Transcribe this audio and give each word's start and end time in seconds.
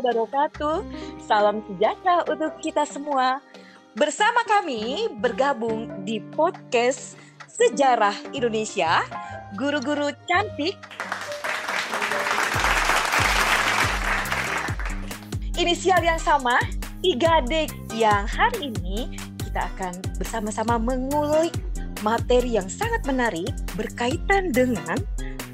warahmatullahi 0.00 0.28
wabarakatuh. 0.28 0.76
Salam 1.24 1.56
sejahtera 1.64 2.16
untuk 2.28 2.52
kita 2.60 2.84
semua. 2.84 3.40
Bersama 3.96 4.44
kami 4.44 5.08
bergabung 5.24 6.04
di 6.04 6.20
podcast 6.20 7.16
Sejarah 7.48 8.12
Indonesia, 8.36 9.00
guru-guru 9.56 10.12
cantik. 10.28 10.76
Inisial 15.56 16.04
yang 16.04 16.20
sama, 16.20 16.60
3D 17.00 17.72
yang 17.96 18.28
hari 18.28 18.76
ini 18.76 19.16
kita 19.40 19.64
akan 19.72 19.96
bersama-sama 20.20 20.76
mengulik 20.76 21.56
materi 22.04 22.60
yang 22.60 22.68
sangat 22.68 23.00
menarik 23.08 23.48
berkaitan 23.72 24.52
dengan 24.52 25.00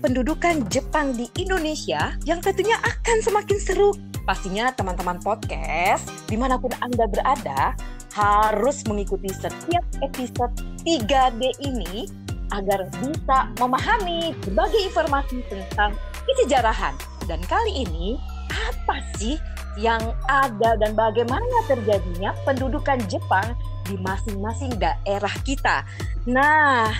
pendudukan 0.02 0.66
Jepang 0.66 1.14
di 1.14 1.30
Indonesia 1.38 2.18
yang 2.26 2.42
tentunya 2.42 2.74
akan 2.82 3.22
semakin 3.22 3.58
seru. 3.62 3.94
Pastinya 4.26 4.74
teman-teman 4.74 5.22
podcast 5.22 6.10
di 6.26 6.34
mana 6.34 6.58
pun 6.58 6.74
Anda 6.82 7.06
berada 7.06 7.78
harus 8.12 8.82
mengikuti 8.90 9.30
setiap 9.30 9.86
episode 10.02 10.52
3D 10.82 11.42
ini 11.62 12.10
agar 12.52 12.84
bisa 13.00 13.48
memahami 13.56 14.36
berbagai 14.44 14.90
informasi 14.92 15.40
tentang 15.48 15.96
kesejarahan. 16.28 16.92
Dan 17.30 17.40
kali 17.46 17.86
ini, 17.86 18.18
apa 18.50 18.98
sih 19.16 19.38
yang 19.80 20.02
ada 20.28 20.76
dan 20.76 20.92
bagaimana 20.92 21.64
terjadinya 21.64 22.36
pendudukan 22.44 23.00
Jepang 23.08 23.56
di 23.88 23.96
masing-masing 23.96 24.76
daerah 24.76 25.32
kita. 25.46 25.86
Nah, 26.28 26.92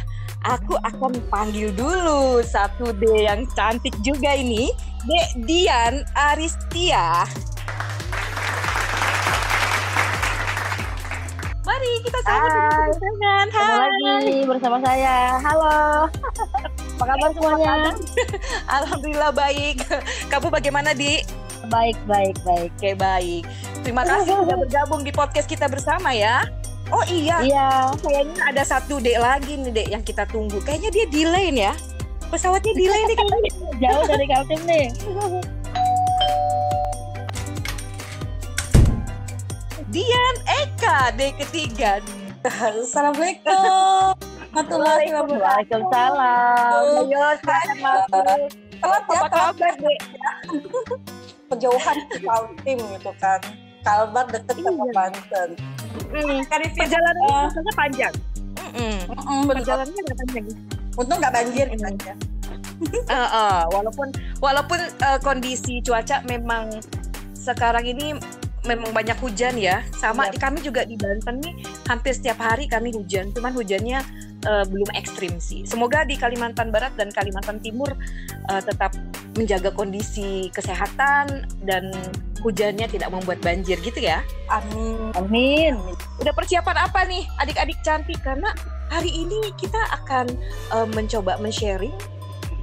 aku 0.43 0.75
akan 0.83 1.13
panggil 1.31 1.71
dulu 1.75 2.43
satu 2.43 2.91
D 2.99 3.27
yang 3.27 3.47
cantik 3.55 3.95
juga 4.03 4.35
ini, 4.35 4.75
Dek 5.07 5.47
Dian 5.47 6.03
Aristia. 6.19 7.27
Mari 11.63 11.93
kita 12.03 12.19
sama 12.27 12.91
dengan 12.99 13.47
Hai. 13.55 13.71
lagi 14.03 14.39
bersama 14.43 14.77
saya. 14.83 15.39
Halo. 15.39 16.11
Apa 16.99 17.05
kabar 17.07 17.31
semuanya? 17.35 17.95
Alhamdulillah 18.83 19.33
baik. 19.35 19.87
Kamu 20.27 20.51
bagaimana, 20.51 20.91
Di? 20.91 21.23
Baik, 21.71 21.95
baik, 22.11 22.37
baik. 22.43 22.71
Oke, 22.75 22.91
baik. 22.99 23.43
Terima 23.87 24.03
kasih 24.03 24.35
sudah 24.35 24.59
bergabung 24.59 25.07
di 25.07 25.15
podcast 25.15 25.47
kita 25.47 25.71
bersama 25.71 26.11
ya. 26.11 26.43
Oh 26.93 27.05
iya. 27.09 27.41
Iya. 27.41 27.69
Kayaknya 28.05 28.43
ada 28.53 28.63
satu 28.69 29.01
dek 29.01 29.17
lagi 29.17 29.57
nih 29.57 29.73
dek 29.73 29.89
yang 29.89 30.03
kita 30.05 30.29
tunggu. 30.29 30.61
Kayaknya 30.61 30.91
dia 30.93 31.07
delay 31.09 31.47
ya. 31.49 31.73
Pesawatnya 32.29 32.73
delay 32.77 33.03
nih 33.09 33.17
kayaknya. 33.17 33.53
Jauh 33.83 34.05
dari 34.05 34.27
Kaltim 34.29 34.61
nih. 34.69 34.87
Dian 39.89 40.37
Eka 40.61 41.17
dek 41.17 41.41
ketiga. 41.41 42.05
Assalamualaikum. 42.45 44.13
Waalaikumsalam. 45.41 46.77
Ayo, 46.77 47.25
silakan 47.41 47.77
masuk. 47.81 48.25
Telat 48.83 49.03
ya, 49.09 49.17
Apa 49.17 49.29
kabar 49.33 49.73
dek? 49.81 50.01
Kejauhan 51.49 51.97
Kaltim 52.21 52.79
gitu 53.01 53.13
kan. 53.17 53.41
Kalbar 53.81 54.29
deket 54.29 54.57
sama 54.61 54.85
Iya. 54.93 55.49
Banten. 55.93 56.41
Hmm, 56.41 56.41
perjalanan 56.73 57.17
Eh. 57.23 57.43
rasanya 57.47 57.73
panjang. 57.75 58.15
Mm-mm. 58.63 58.97
Mm-mm. 59.13 59.41
Perjalanannya 59.49 60.03
agak 60.03 60.17
panjang. 60.19 60.47
Untung 60.93 61.19
nggak 61.21 61.35
banjir 61.35 61.67
gitu 61.69 61.85
aja. 61.85 62.13
Eh, 62.83 63.15
eh, 63.15 63.63
walaupun 63.71 64.09
walaupun 64.43 64.79
eh, 64.81 65.19
kondisi 65.23 65.79
cuaca 65.81 66.21
memang 66.27 66.69
sekarang 67.33 67.87
ini 67.87 68.19
memang 68.63 68.91
banyak 68.91 69.19
hujan 69.19 69.55
ya. 69.59 69.83
Sama 69.95 70.27
Iya. 70.27 70.33
di 70.35 70.39
kami 70.39 70.59
juga 70.63 70.83
di 70.83 70.95
Banten 70.95 71.43
nih 71.43 71.55
hampir 71.87 72.15
setiap 72.15 72.39
hari 72.39 72.67
kami 72.67 72.91
hujan. 72.91 73.31
Cuman 73.31 73.55
hujannya 73.55 73.99
eh, 74.43 74.65
belum 74.67 74.91
ekstrim 74.95 75.39
sih. 75.39 75.63
Semoga 75.63 76.03
di 76.03 76.19
Kalimantan 76.19 76.75
Barat 76.75 76.95
dan 76.99 77.11
Kalimantan 77.11 77.63
Timur 77.63 77.95
eh, 78.51 78.63
tetap 78.63 78.91
menjaga 79.37 79.73
kondisi 79.73 80.53
kesehatan 80.53 81.49
dan 81.65 81.89
hujannya 82.43 82.91
tidak 82.91 83.09
membuat 83.09 83.39
banjir 83.41 83.79
gitu 83.81 84.03
ya. 84.03 84.21
Amin. 84.51 84.99
Amin. 85.17 85.75
Udah 86.21 86.35
persiapan 86.35 86.77
apa 86.77 87.07
nih 87.07 87.25
adik-adik 87.41 87.79
cantik 87.87 88.19
karena 88.21 88.51
hari 88.93 89.09
ini 89.09 89.55
kita 89.57 89.79
akan 90.03 90.29
eh, 90.75 90.89
mencoba 90.93 91.39
men-sharing 91.41 91.95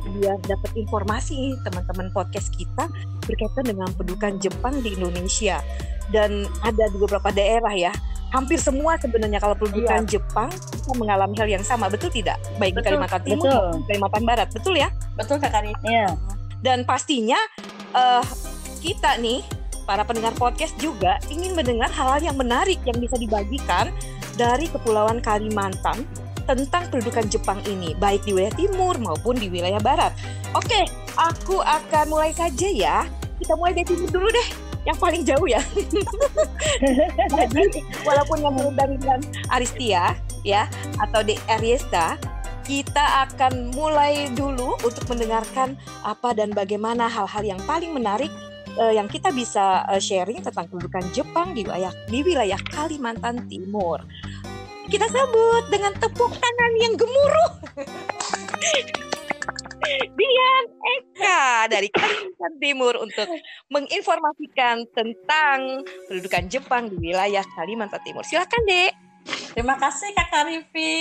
biar 0.09 0.39
dapat 0.47 0.71
informasi 0.73 1.53
teman-teman 1.67 2.09
podcast 2.15 2.49
kita 2.55 2.87
berkaitan 3.27 3.65
dengan 3.67 3.89
pendudukan 3.93 4.41
Jepang 4.41 4.79
di 4.81 4.95
Indonesia 4.95 5.61
dan 6.09 6.49
ada 6.65 6.85
di 6.89 6.97
beberapa 6.97 7.29
daerah 7.29 7.73
ya 7.75 7.93
hampir 8.33 8.57
semua 8.61 8.97
sebenarnya 8.97 9.37
kalau 9.41 9.53
pendudukan 9.57 10.05
Jepang 10.09 10.49
kita 10.49 10.93
mengalami 10.97 11.35
hal 11.37 11.49
yang 11.49 11.65
sama 11.65 11.89
betul 11.89 12.09
tidak 12.09 12.41
baik 12.57 12.73
di 12.73 12.81
Betul, 12.81 12.87
Kalimantan 12.89 13.21
Timur 13.21 13.45
betul. 13.45 13.69
Kalimantan 13.85 14.23
Barat 14.25 14.47
betul 14.53 14.75
ya 14.77 14.89
Betul 15.19 15.35
Kak 15.43 15.51
Rifki. 15.51 15.83
Iya. 15.91 16.07
Dan 16.63 16.83
pastinya 16.83 17.37
eh, 17.95 18.23
kita 18.79 19.19
nih 19.19 19.43
para 19.89 20.05
pendengar 20.05 20.37
podcast 20.37 20.77
juga 20.77 21.17
ingin 21.33 21.57
mendengar 21.57 21.89
hal-hal 21.89 22.21
yang 22.21 22.37
menarik 22.37 22.77
yang 22.85 23.01
bisa 23.01 23.17
dibagikan 23.17 23.89
dari 24.37 24.69
Kepulauan 24.69 25.19
Kalimantan 25.19 26.05
tentang 26.45 26.89
pendudukan 26.89 27.25
Jepang 27.29 27.59
ini 27.69 27.93
baik 27.97 28.25
di 28.25 28.33
wilayah 28.33 28.55
timur 28.57 28.97
maupun 28.97 29.37
di 29.37 29.49
wilayah 29.53 29.77
barat. 29.81 30.13
Oke, 30.57 30.89
aku 31.13 31.61
akan 31.61 32.09
mulai 32.09 32.33
saja 32.33 32.69
ya. 32.69 33.05
Kita 33.37 33.53
mulai 33.53 33.77
dari 33.77 33.85
timur 33.93 34.09
dulu 34.09 34.27
deh, 34.33 34.47
yang 34.89 34.97
paling 34.97 35.21
jauh 35.21 35.45
ya. 35.45 35.61
Jadi 37.53 37.85
walaupun 38.01 38.41
yang 38.41 38.55
dengan 38.97 39.19
Aristia 39.53 40.17
ya 40.41 40.65
atau 40.97 41.21
di 41.21 41.37
Ariesta, 41.45 42.17
kita 42.69 43.25
akan 43.25 43.73
mulai 43.73 44.29
dulu 44.37 44.77
untuk 44.85 45.01
mendengarkan 45.09 45.73
apa 46.05 46.37
dan 46.37 46.53
bagaimana 46.53 47.09
hal-hal 47.09 47.41
yang 47.41 47.57
paling 47.65 47.89
menarik 47.89 48.29
eh, 48.77 48.93
yang 48.93 49.09
kita 49.09 49.33
bisa 49.33 49.89
eh, 49.89 49.97
sharing 49.97 50.45
tentang 50.45 50.69
pendudukan 50.69 51.01
Jepang 51.09 51.57
di 51.57 51.65
wilayah 51.65 51.89
di 52.05 52.21
wilayah 52.21 52.61
Kalimantan 52.69 53.49
Timur. 53.49 54.05
Kita 54.85 55.09
sambut 55.09 55.65
dengan 55.73 55.97
tepuk 55.97 56.29
tangan 56.29 56.71
yang 56.77 56.93
gemuruh. 56.93 57.51
Dian 59.89 60.65
Eka 60.69 61.65
dari 61.73 61.89
Kalimantan 61.89 62.53
Timur 62.61 62.93
untuk 63.01 63.25
menginformasikan 63.73 64.85
tentang 64.93 65.81
pendudukan 66.05 66.45
Jepang 66.45 66.85
di 66.93 67.01
wilayah 67.01 67.41
Kalimantan 67.57 68.01
Timur. 68.05 68.21
Silakan, 68.21 68.61
Dek. 68.69 69.08
Terima 69.29 69.75
kasih 69.75 70.09
Kak 70.15 70.45
Rifi 70.47 70.95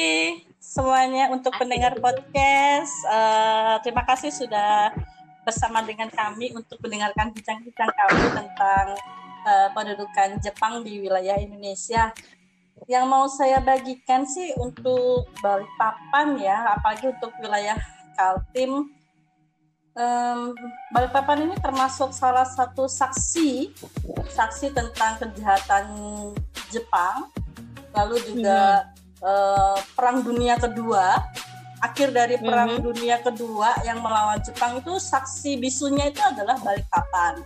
semuanya 0.59 1.31
untuk 1.33 1.55
pendengar 1.57 1.97
podcast. 1.97 2.93
Eh, 3.07 3.75
terima 3.87 4.05
kasih 4.05 4.29
sudah 4.35 4.93
bersama 5.47 5.81
dengan 5.81 6.13
kami 6.13 6.53
untuk 6.53 6.77
mendengarkan 6.85 7.33
bincang-bincang 7.33 7.89
kami 7.89 8.25
tentang 8.37 8.87
eh, 9.49 9.69
pendudukan 9.73 10.43
Jepang 10.45 10.85
di 10.85 11.01
wilayah 11.01 11.41
Indonesia. 11.41 12.13
Yang 12.87 13.05
mau 13.09 13.27
saya 13.27 13.59
bagikan 13.65 14.29
sih 14.29 14.55
untuk 14.61 15.27
Balikpapan 15.41 16.39
ya, 16.39 16.79
apalagi 16.79 17.11
untuk 17.11 17.35
wilayah 17.43 17.75
Kaltim. 18.15 18.93
Em, 19.99 20.55
Balikpapan 20.95 21.49
ini 21.51 21.57
termasuk 21.59 22.15
salah 22.15 22.47
satu 22.47 22.87
saksi 22.87 23.75
saksi 24.31 24.71
tentang 24.71 25.19
kejahatan 25.19 25.85
Jepang 26.71 27.27
lalu 27.95 28.17
juga 28.25 28.89
eh, 29.23 29.79
perang 29.97 30.23
dunia 30.23 30.57
kedua. 30.59 31.25
Akhir 31.79 32.11
dari 32.11 32.35
perang 32.43 32.83
dunia 32.83 33.23
kedua 33.23 33.71
yang 33.87 34.03
melawan 34.03 34.43
Jepang 34.43 34.83
itu 34.83 34.99
saksi 34.99 35.63
bisunya 35.63 36.11
itu 36.11 36.19
adalah 36.19 36.59
Balikpapan. 36.59 37.39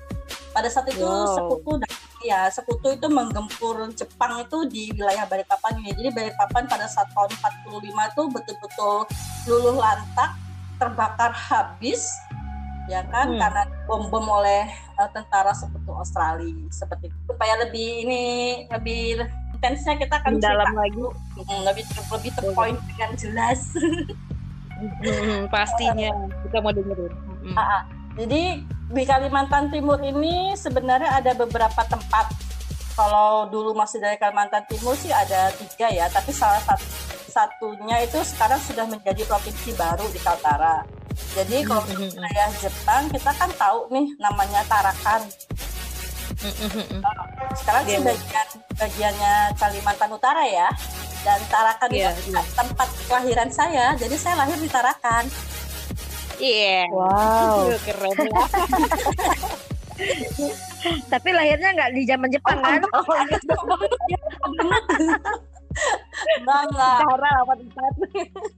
Pada 0.57 0.69
saat 0.73 0.89
itu 0.89 1.05
Wow. 1.05 1.37
sekutu 1.37 1.77
ya 2.25 2.49
sekutu 2.49 2.97
itu 2.97 3.07
menggempur 3.13 3.93
Jepang 3.93 4.41
itu 4.41 4.65
di 4.73 4.89
wilayah 4.97 5.29
Balikpapan 5.29 5.85
ini. 5.85 5.93
Jadi 5.93 6.09
Balikpapan 6.17 6.65
pada 6.65 6.89
saat 6.89 7.13
tahun 7.13 7.29
45 7.29 8.09
itu 8.09 8.23
betul-betul 8.33 8.97
luluh 9.53 9.77
lantak 9.77 10.33
terbakar 10.81 11.33
habis 11.37 12.17
ya 12.91 13.05
kan? 13.15 13.31
Hmm. 13.31 13.39
karena 13.39 13.63
bom-bom 13.87 14.27
oleh 14.43 14.67
eh, 14.73 15.11
tentara 15.13 15.53
sekutu 15.53 15.93
Australia. 15.93 16.57
Seperti 16.73 17.13
itu. 17.13 17.19
supaya 17.29 17.55
lebih 17.69 18.07
ini 18.09 18.25
lebih 18.73 19.29
intensnya 19.63 19.95
kita 19.95 20.19
akan 20.19 20.43
cerita 20.43 20.75
lagi. 20.75 20.99
Mm, 21.39 21.61
lebih 21.63 21.85
lebih 21.87 22.31
to 22.35 22.51
point 22.51 22.79
dengan 22.91 23.11
jelas 23.15 23.71
Hmm, 24.83 25.47
pastinya 25.47 26.11
kita 26.43 26.59
mau 26.59 26.75
dengerin. 26.75 27.13
Hmm. 27.55 27.87
Jadi 28.19 28.67
di 28.67 29.03
Kalimantan 29.07 29.71
Timur 29.71 30.03
ini 30.03 30.53
sebenarnya 30.59 31.23
ada 31.23 31.33
beberapa 31.39 31.87
tempat 31.87 32.35
kalau 32.93 33.49
dulu 33.49 33.73
masih 33.73 34.03
dari 34.03 34.19
Kalimantan 34.19 34.67
Timur 34.69 34.93
sih 34.99 35.09
ada 35.09 35.49
tiga 35.57 35.89
ya 35.89 36.11
tapi 36.13 36.35
salah 36.35 36.61
satu 36.61 36.85
satunya 37.33 38.05
itu 38.05 38.21
sekarang 38.21 38.61
sudah 38.61 38.85
menjadi 38.85 39.25
provinsi 39.25 39.73
baru 39.79 40.05
di 40.13 40.21
Kaltara. 40.21 40.85
Jadi 41.33 41.65
kalau 41.65 41.81
wilayah 41.89 42.51
Jepang 42.61 43.09
kita 43.09 43.33
kan 43.33 43.49
tahu 43.57 43.89
nih 43.89 44.13
namanya 44.21 44.61
Tarakan. 44.69 45.25
Sekarang 47.55 47.83
sih 47.85 47.95
Iya. 47.95 48.05
bagian 48.05 48.47
bagiannya 48.75 49.33
Kalimantan 49.55 50.11
Utara 50.11 50.43
ya. 50.43 50.69
Dan 51.23 51.39
Tarakan 51.47 51.89
Iya, 51.91 52.11
itu 52.13 52.35
iya. 52.35 52.43
tempat 52.53 52.89
kelahiran 53.07 53.47
saya. 53.49 53.87
Jadi 53.95 54.15
saya 54.19 54.35
lahir 54.37 54.59
di 54.59 54.67
Tarakan. 54.67 55.25
Iya. 56.37 56.91
Wow. 56.91 57.71
Keren 57.81 58.17
lah. 58.29 58.49
Tapi 61.13 61.29
lahirnya 61.31 61.71
nggak 61.71 61.91
di 61.95 62.03
zaman 62.03 62.27
Jepang 62.27 62.59
kan? 62.59 62.83
Enggak, 66.43 67.01
Cara 67.01 67.31
apa 67.41 67.55
tempat? 67.57 67.93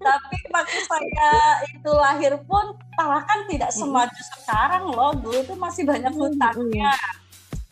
tapi 0.02 0.36
waktu 0.50 0.78
saya 0.82 1.30
itu 1.62 1.90
lahir 1.92 2.32
pun 2.42 2.64
Tarakan 2.96 3.38
tidak 3.46 3.70
semaju 3.70 4.20
sekarang 4.34 4.84
loh. 4.88 5.12
Dulu 5.14 5.40
tuh 5.44 5.58
masih 5.58 5.84
banyak 5.84 6.10
hutannya. 6.10 6.90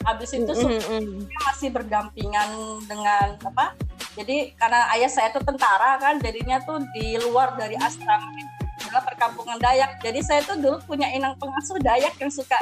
Habis 0.02 0.34
itu 0.34 0.52
semuanya 0.52 1.40
masih 1.46 1.70
berdampingan 1.70 2.48
dengan 2.90 3.38
apa? 3.38 3.78
Jadi 4.18 4.52
karena 4.58 4.90
ayah 4.92 5.08
saya 5.08 5.32
tuh 5.32 5.40
tentara 5.40 5.96
kan, 5.96 6.20
jadinya 6.20 6.60
tuh 6.66 6.82
di 6.92 7.16
luar 7.22 7.56
dari 7.56 7.78
asrama 7.80 8.28
itu 8.36 8.52
adalah 8.90 9.02
perkampungan 9.08 9.56
Dayak. 9.62 10.02
Jadi 10.04 10.20
saya 10.20 10.40
tuh 10.44 10.58
dulu 10.60 10.76
punya 10.84 11.08
inang 11.14 11.38
pengasuh 11.38 11.78
Dayak 11.80 12.18
yang 12.20 12.28
suka 12.28 12.58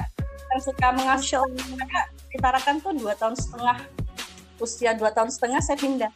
yang 0.50 0.62
suka 0.62 0.86
mengasuh. 0.94 1.42
Makanya 1.74 2.06
di 2.30 2.36
Tarakan 2.38 2.78
tuh 2.78 2.92
dua 2.94 3.18
tahun 3.18 3.34
setengah 3.34 3.76
usia 4.60 4.92
dua 4.94 5.10
tahun 5.10 5.32
setengah 5.32 5.58
saya 5.64 5.80
pindah 5.80 6.12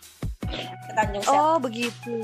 ke 0.87 0.93
Tanjung 0.93 1.25
Siap. 1.25 1.35
Oh 1.35 1.57
begitu, 1.59 2.15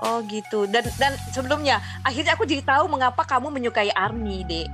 oh 0.00 0.22
gitu. 0.30 0.64
Dan 0.70 0.86
dan 0.96 1.18
sebelumnya, 1.34 1.82
akhirnya 2.06 2.38
aku 2.38 2.46
jadi 2.46 2.62
tahu 2.62 2.88
mengapa 2.88 3.26
kamu 3.26 3.50
menyukai 3.50 3.90
Army, 3.92 4.46
dek. 4.46 4.70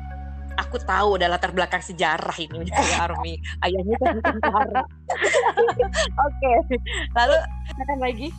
Aku 0.67 0.77
tahu 0.79 1.19
ada 1.19 1.27
latar 1.27 1.51
belakang 1.51 1.83
sejarah 1.83 2.37
ini 2.39 2.57
menyukai 2.63 2.95
Army. 2.99 3.35
Ayahnya 3.65 3.97
kan 3.99 4.17
tentara. 4.23 4.83
Oke, 6.27 6.53
lalu 7.15 7.37
katakan 7.69 8.01
lagi. 8.01 8.31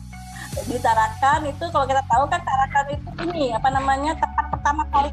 di 0.54 0.78
Tarakan 0.78 1.50
itu 1.50 1.66
kalau 1.74 1.82
kita 1.82 1.98
tahu 2.06 2.30
kan 2.30 2.38
Tarakan 2.38 2.86
itu 2.94 3.10
ini 3.26 3.50
apa 3.50 3.74
namanya 3.74 4.14
tempat 4.14 4.54
pertama 4.54 4.86
kali 4.86 5.10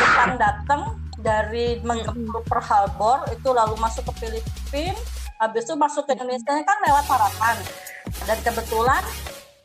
Jepang 0.00 0.40
datang 0.40 0.96
dari 1.20 1.76
menggempur 1.84 2.40
Pearl 2.48 2.64
Harbor 2.64 3.28
itu 3.28 3.52
lalu 3.52 3.76
masuk 3.76 4.08
ke 4.08 4.12
Filipina 4.24 4.96
habis 5.36 5.68
itu 5.68 5.76
masuk 5.76 6.08
ke 6.08 6.16
Indonesia 6.16 6.56
kan 6.64 6.78
lewat 6.88 7.04
Tarakan 7.04 7.56
dan 8.24 8.38
kebetulan 8.40 9.04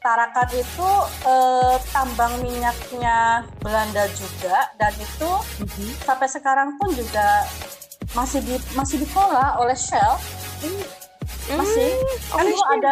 Tarakan 0.04 0.50
itu 0.52 0.90
eh, 1.24 1.76
tambang 1.96 2.36
minyaknya 2.44 3.48
Belanda 3.64 4.04
juga 4.12 4.68
dan 4.76 4.92
itu 5.00 5.32
sampai 6.04 6.28
sekarang 6.28 6.76
pun 6.76 6.92
juga 6.92 7.48
masih 8.12 8.44
di 8.44 8.60
masih 8.76 9.00
dikelola 9.00 9.64
oleh 9.64 9.72
Shell. 9.80 10.20
Masih. 11.56 11.88
Kan 12.28 12.44
dulu 12.52 12.64
ada 12.68 12.92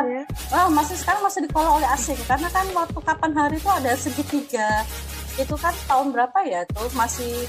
Oh, 0.56 0.68
masih 0.72 0.96
sekarang 0.96 1.19
masih 1.28 1.44
dikelola 1.44 1.84
oleh 1.84 1.90
asing 1.92 2.19
karena 2.24 2.48
kan 2.48 2.63
waktu 2.72 3.00
kapan 3.04 3.31
hari 3.36 3.60
itu 3.60 3.68
ada 3.68 3.92
segitiga. 4.00 4.88
Itu 5.36 5.60
kan 5.60 5.75
tahun 5.92 6.16
berapa 6.16 6.40
ya 6.48 6.63
tuh 6.72 6.88
masih 6.96 7.44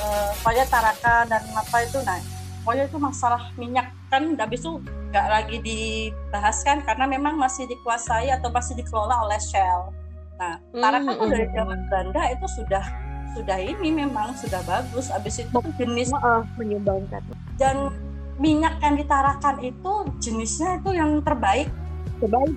eh, 0.00 0.30
pokoknya 0.40 0.64
tarakan 0.72 1.28
dan 1.28 1.42
apa 1.52 1.76
itu 1.84 2.00
nah 2.08 2.37
pokoknya 2.68 2.84
itu 2.84 3.00
masalah 3.00 3.48
minyak 3.56 3.88
kan 4.12 4.36
habis 4.36 4.60
itu 4.60 4.76
nggak 5.08 5.24
lagi 5.24 5.56
dibahas 5.64 6.60
kan 6.60 6.84
karena 6.84 7.08
memang 7.08 7.40
masih 7.40 7.64
dikuasai 7.64 8.28
atau 8.28 8.52
masih 8.52 8.76
dikelola 8.76 9.24
oleh 9.24 9.40
Shell 9.40 9.88
nah 10.36 10.60
tarakan 10.76 11.16
tuh 11.16 11.32
dari 11.32 11.48
zaman 11.48 11.80
Belanda 11.88 12.28
itu 12.28 12.44
sudah 12.60 12.84
sudah 13.32 13.56
ini 13.56 13.88
memang 13.88 14.36
sudah 14.36 14.60
bagus 14.68 15.08
habis 15.08 15.40
itu 15.40 15.56
jenis 15.80 16.12
Maaf, 16.12 16.44
menyumbangkan. 16.60 17.24
dan 17.56 17.88
minyak 18.36 18.76
yang 18.84 19.00
ditarakan 19.00 19.64
itu 19.64 19.92
jenisnya 20.20 20.76
itu 20.76 20.92
yang 20.92 21.24
terbaik 21.24 21.72
Terbaik. 22.20 22.52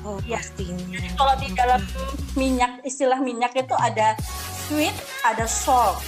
Oh 0.00 0.16
Iya. 0.24 0.40
pastinya. 0.40 0.80
kalau 1.20 1.36
di 1.36 1.52
dalam 1.52 1.84
minyak 2.32 2.80
istilah 2.80 3.20
minyak 3.20 3.52
itu 3.52 3.76
ada 3.76 4.16
sweet 4.64 4.96
ada 5.20 5.44
salt 5.44 6.00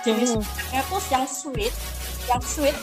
jenis 0.00 0.32
Mhm. 0.32 0.40
minyaknya 0.40 0.82
tuh 0.88 1.02
yang 1.12 1.24
sweet 1.28 1.76
yang 2.26 2.42
sweet 2.42 2.76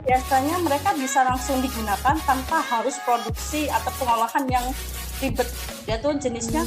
biasanya 0.00 0.56
mereka 0.64 0.96
bisa 0.96 1.20
langsung 1.22 1.60
digunakan 1.60 2.16
tanpa 2.24 2.64
harus 2.64 2.96
produksi 3.04 3.68
atau 3.68 3.92
pengolahan 4.00 4.44
yang 4.48 4.64
ribet. 5.20 5.48
Dia 5.84 6.00
tuh 6.00 6.16
jenisnya 6.16 6.64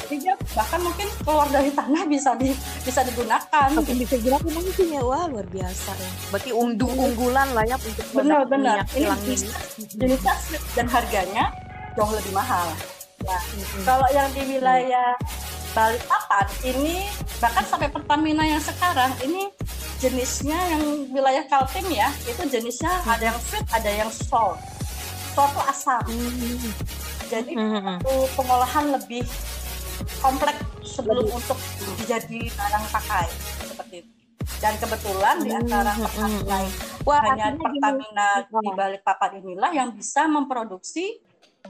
jadi 0.00 0.14
dia 0.16 0.34
bahkan 0.56 0.80
mungkin 0.80 1.08
keluar 1.24 1.48
dari 1.52 1.68
tanah 1.72 2.08
bisa 2.08 2.32
di 2.40 2.56
bisa 2.84 3.04
digunakan. 3.04 3.68
Aku 3.76 3.92
bisa 3.92 4.16
bilang 4.24 4.40
mungkin 4.48 4.86
ya. 4.88 5.02
Wah 5.04 5.28
luar 5.28 5.44
biasa 5.52 5.90
ya. 5.92 6.10
Berarti 6.32 6.50
undu 6.56 6.88
unggulan 6.88 7.52
lah 7.52 7.64
ya 7.68 7.76
untuk 7.76 8.06
Benar, 8.16 8.48
benar. 8.48 8.84
Ini 8.96 9.06
ini. 9.08 9.48
jenisnya 9.92 10.34
sweet. 10.40 10.62
Dan 10.72 10.88
harganya 10.88 11.52
jauh 11.92 12.12
lebih 12.12 12.32
mahal. 12.32 12.72
Ya. 13.22 13.38
Kalau 13.84 14.08
yang 14.10 14.28
di 14.32 14.42
wilayah 14.56 15.14
Balikpapan 15.72 16.46
ini 16.68 17.08
bahkan 17.40 17.64
sampai 17.64 17.88
Pertamina 17.88 18.44
yang 18.44 18.60
sekarang 18.60 19.08
ini 19.24 19.48
jenisnya 20.02 20.58
yang 20.74 20.82
wilayah 21.14 21.46
Kaltim 21.46 21.86
ya 21.94 22.10
itu 22.26 22.42
jenisnya 22.50 22.90
ada 23.06 23.30
yang 23.30 23.38
sweet 23.38 23.66
ada 23.70 23.90
yang 23.90 24.10
salt. 24.10 24.58
Salt 25.32 25.54
itu 25.54 25.62
asam. 25.70 26.02
Jadi 27.30 27.52
itu 27.54 28.14
pengolahan 28.34 28.98
lebih 28.98 29.22
kompleks 30.18 30.58
sebelum 30.82 31.30
untuk 31.30 31.54
dijadi 32.02 32.50
barang 32.50 32.84
pakai 32.90 33.26
seperti 33.62 33.94
itu. 34.02 34.10
Dan 34.58 34.74
kebetulan 34.82 35.38
di 35.38 35.50
antara 35.54 35.94
Pertamina 35.94 36.58
itu 36.66 37.06
Wah, 37.06 37.20
hanya 37.22 37.46
gini. 37.54 37.62
Pertamina 37.62 38.28
di 38.46 38.70
Balikpapan 38.74 39.30
inilah 39.38 39.70
yang 39.70 39.88
bisa 39.94 40.26
memproduksi 40.26 41.22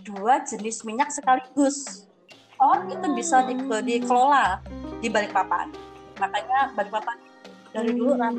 dua 0.08 0.40
jenis 0.40 0.80
minyak 0.88 1.12
sekaligus. 1.12 2.08
Oh, 2.56 2.80
itu 2.88 3.06
bisa 3.12 3.44
di- 3.44 3.60
dikelola 3.60 4.64
di 5.04 5.08
Balikpapan. 5.12 5.68
Makanya 6.16 6.72
Balikpapan 6.72 7.16
dari 7.72 7.90
dulu 7.96 8.14
kan 8.20 8.34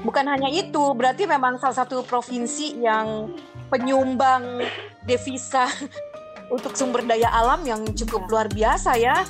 Bukan 0.00 0.24
hanya 0.32 0.48
itu, 0.48 0.96
berarti 0.96 1.28
memang 1.28 1.60
salah 1.60 1.84
satu 1.84 2.00
provinsi 2.00 2.80
yang 2.80 3.28
penyumbang 3.68 4.64
devisa 5.04 5.68
untuk 6.54 6.72
sumber 6.72 7.04
daya 7.04 7.28
alam 7.28 7.60
yang 7.68 7.84
cukup 7.92 8.24
luar 8.32 8.48
biasa 8.48 8.96
ya. 8.96 9.20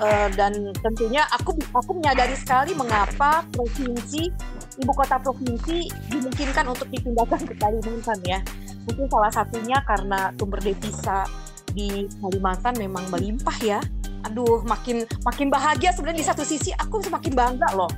Eh, 0.00 0.28
dan 0.34 0.72
tentunya 0.80 1.22
aku 1.30 1.54
aku 1.76 1.92
menyadari 1.94 2.34
sekali 2.34 2.72
mengapa 2.74 3.44
provinsi 3.52 4.32
ibu 4.80 4.92
kota 4.96 5.20
provinsi 5.20 5.92
dimungkinkan 6.08 6.64
untuk 6.66 6.88
dipindahkan 6.90 7.46
ke 7.46 7.54
Kalimantan 7.60 8.18
ya. 8.26 8.42
Mungkin 8.88 9.06
salah 9.12 9.30
satunya 9.30 9.78
karena 9.86 10.34
sumber 10.34 10.58
devisa 10.58 11.22
di 11.70 12.08
Kalimantan 12.18 12.74
memang 12.82 13.06
melimpah 13.14 13.58
ya. 13.62 13.78
Aduh, 14.26 14.66
makin 14.66 15.06
makin 15.22 15.52
bahagia 15.52 15.94
sebenarnya 15.94 16.20
di 16.24 16.28
satu 16.34 16.42
sisi 16.42 16.74
aku 16.74 16.98
semakin 16.98 17.32
bangga 17.36 17.70
loh 17.78 17.92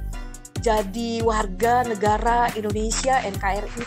jadi 0.60 1.24
warga 1.24 1.82
negara 1.82 2.52
Indonesia 2.52 3.18
NKRI 3.24 3.82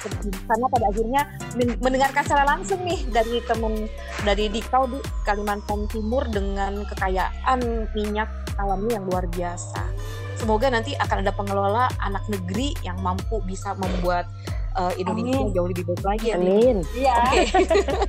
karena 0.49 0.65
pada 0.67 0.85
akhirnya 0.89 1.21
men- 1.55 1.77
mendengarkan 1.79 2.23
secara 2.25 2.43
langsung 2.43 2.81
nih 2.83 3.05
dari 3.13 3.39
teman 3.45 3.85
dari 4.25 4.49
Dikau 4.49 4.89
di 4.89 4.99
Kalimantan 5.23 5.85
Timur 5.87 6.25
dengan 6.27 6.81
kekayaan 6.89 7.91
minyak 7.93 8.27
alami 8.57 8.95
yang 8.95 9.05
luar 9.05 9.29
biasa. 9.29 9.83
Semoga 10.35 10.67
nanti 10.67 10.91
akan 10.99 11.23
ada 11.23 11.31
pengelola 11.31 11.85
anak 12.03 12.27
negeri 12.27 12.75
yang 12.83 12.99
mampu 12.99 13.39
bisa 13.47 13.71
membuat 13.79 14.27
uh, 14.75 14.93
Indonesia 14.95 15.39
Amin. 15.41 15.51
jauh 15.51 15.67
lebih 15.67 15.83
baik 15.87 16.03
lagi. 16.03 16.25
ya. 16.27 16.35
Amin. 16.35 16.75
Iya. 16.93 17.15
Oke, 17.17 17.41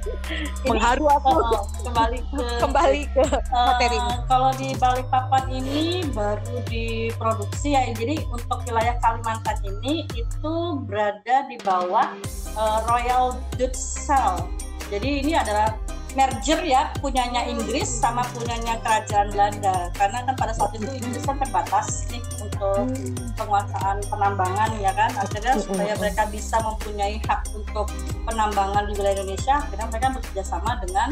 mengharu 0.68 1.04
aku 1.08 1.28
oh, 1.32 1.64
kembali 1.82 2.18
ke 2.22 2.44
kembali 2.62 3.02
ke 3.10 3.24
Eh, 3.26 3.66
materinya. 3.66 4.14
kalau 4.26 4.50
di 4.54 4.68
Balikpapan 4.76 5.44
ini 5.48 5.84
baru 6.10 6.54
diproduksi 6.66 7.72
ya. 7.72 7.86
Jadi 7.90 8.26
untuk 8.28 8.58
wilayah 8.66 8.98
Kalimantan 8.98 9.56
ini 9.64 10.04
itu 10.12 10.54
berada 10.84 11.46
di 11.46 11.56
bawah 11.62 12.12
eh, 12.52 12.78
Royal 12.84 13.38
Dutch 13.54 13.78
Shell. 13.78 14.42
Jadi 14.86 15.22
ini 15.22 15.34
adalah 15.34 15.74
merger 16.16 16.60
ya 16.64 16.88
punyanya 16.98 17.44
Inggris 17.44 17.86
sama 17.86 18.24
punyanya 18.32 18.80
kerajaan 18.80 19.28
Belanda. 19.30 19.92
Karena 19.92 20.24
kan 20.24 20.34
pada 20.34 20.52
saat 20.56 20.72
itu 20.72 20.88
Inggris 20.88 21.22
kan 21.28 21.36
terbatas 21.36 22.08
nih 22.08 22.24
untuk 22.40 22.88
penguasaan 23.36 24.00
penambangan 24.08 24.72
ya 24.80 24.96
kan. 24.96 25.12
Akhirnya 25.20 25.60
supaya 25.60 25.92
mereka 26.00 26.24
bisa 26.32 26.56
mempunyai 26.64 27.20
hak 27.28 27.52
untuk 27.52 27.92
penambangan 28.24 28.88
di 28.88 28.92
wilayah 28.96 29.20
Indonesia, 29.20 29.54
akhirnya 29.60 29.86
mereka 29.92 30.08
bekerja 30.16 30.42
sama 30.42 30.80
dengan 30.80 31.08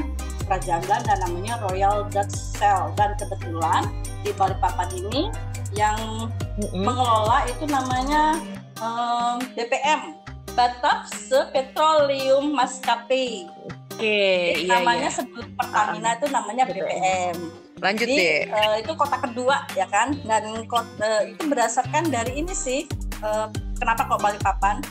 kerajaan 0.49 0.81
Belanda 0.89 1.13
namanya 1.29 1.55
Royal 1.69 2.09
Dutch 2.09 2.57
Shell. 2.57 2.97
Dan 2.97 3.13
kebetulan 3.21 3.85
di 4.25 4.33
Balikpapan 4.33 4.89
ini 4.97 5.29
yang 5.77 6.33
mengelola 6.73 7.45
itu 7.45 7.69
namanya 7.69 8.41
em, 8.81 9.37
BPM 9.53 10.17
Batavse 10.55 11.51
Petroleum 11.51 12.55
Maskapai 12.55 13.51
Oke, 13.95 14.59
iya 14.59 14.75
namanya 14.83 15.07
iya. 15.07 15.15
sebelum 15.15 15.49
Pertamina 15.55 16.11
itu 16.19 16.27
namanya 16.35 16.65
BPM. 16.67 17.37
Lanjut 17.79 18.09
Jadi 18.11 18.19
deh. 18.19 18.39
eh, 18.51 18.75
itu 18.83 18.93
kota 18.99 19.17
kedua 19.23 19.57
ya 19.79 19.87
kan, 19.87 20.19
dan 20.27 20.67
kota, 20.67 21.31
itu 21.31 21.43
berdasarkan 21.47 22.11
dari 22.11 22.43
ini 22.43 22.51
sih. 22.51 22.91
eh, 23.25 23.47
kenapa 23.79 24.11
kok 24.11 24.19
Balikpapan? 24.19 24.83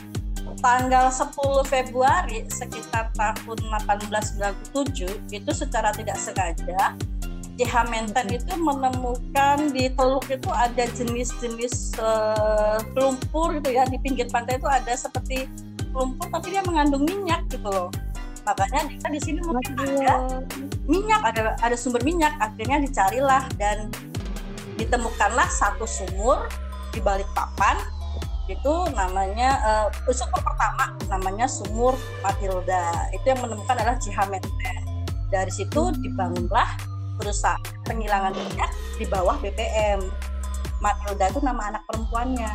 Tanggal 0.64 1.12
10 1.12 1.64
Februari 1.68 2.48
sekitar 2.48 3.12
tahun 3.12 3.58
1897 3.84 5.12
itu 5.28 5.50
secara 5.52 5.92
tidak 5.92 6.16
sengaja 6.16 6.96
JH 7.54 7.74
Menten 7.86 8.26
itu 8.34 8.52
menemukan 8.58 9.70
di 9.70 9.86
Teluk 9.94 10.26
itu 10.26 10.50
ada 10.50 10.84
jenis-jenis 10.90 12.00
eh, 12.00 12.76
lumpur 12.98 13.54
gitu 13.60 13.70
ya 13.76 13.86
di 13.86 14.00
pinggir 14.02 14.26
pantai 14.32 14.58
itu 14.58 14.66
ada 14.66 14.92
seperti 14.96 15.46
lumpur 15.94 16.26
tapi 16.34 16.50
dia 16.50 16.62
mengandung 16.66 17.06
minyak 17.06 17.46
gitu 17.52 17.70
loh. 17.70 17.88
Makanya 18.44 18.82
dia 18.92 19.08
di 19.08 19.20
sini 19.20 19.40
mungkin 19.40 19.72
ada 19.80 20.44
minyak 20.84 21.20
ada 21.24 21.56
ada 21.64 21.76
sumber 21.76 22.04
minyak 22.04 22.36
akhirnya 22.38 22.80
dicarilah 22.84 23.48
dan 23.56 23.88
ditemukanlah 24.76 25.48
satu 25.48 25.88
sumur 25.88 26.44
di 26.92 27.00
balik 27.00 27.26
papan 27.32 27.80
itu 28.44 28.74
namanya 28.92 29.56
eh, 29.88 30.12
sumur 30.12 30.40
pertama 30.44 30.92
namanya 31.08 31.48
sumur 31.48 31.96
Matilda. 32.20 33.08
Itu 33.16 33.32
yang 33.32 33.40
menemukan 33.40 33.80
adalah 33.80 33.96
Cihamenten 33.96 34.84
dari 35.32 35.50
situ 35.50 35.90
dibangunlah 36.04 36.68
perusahaan 37.16 37.62
penghilangan 37.88 38.36
minyak 38.36 38.70
di 39.00 39.08
bawah 39.08 39.40
BPM 39.40 40.04
Matilda 40.84 41.32
itu 41.32 41.40
nama 41.40 41.72
anak 41.72 41.82
perempuannya. 41.88 42.52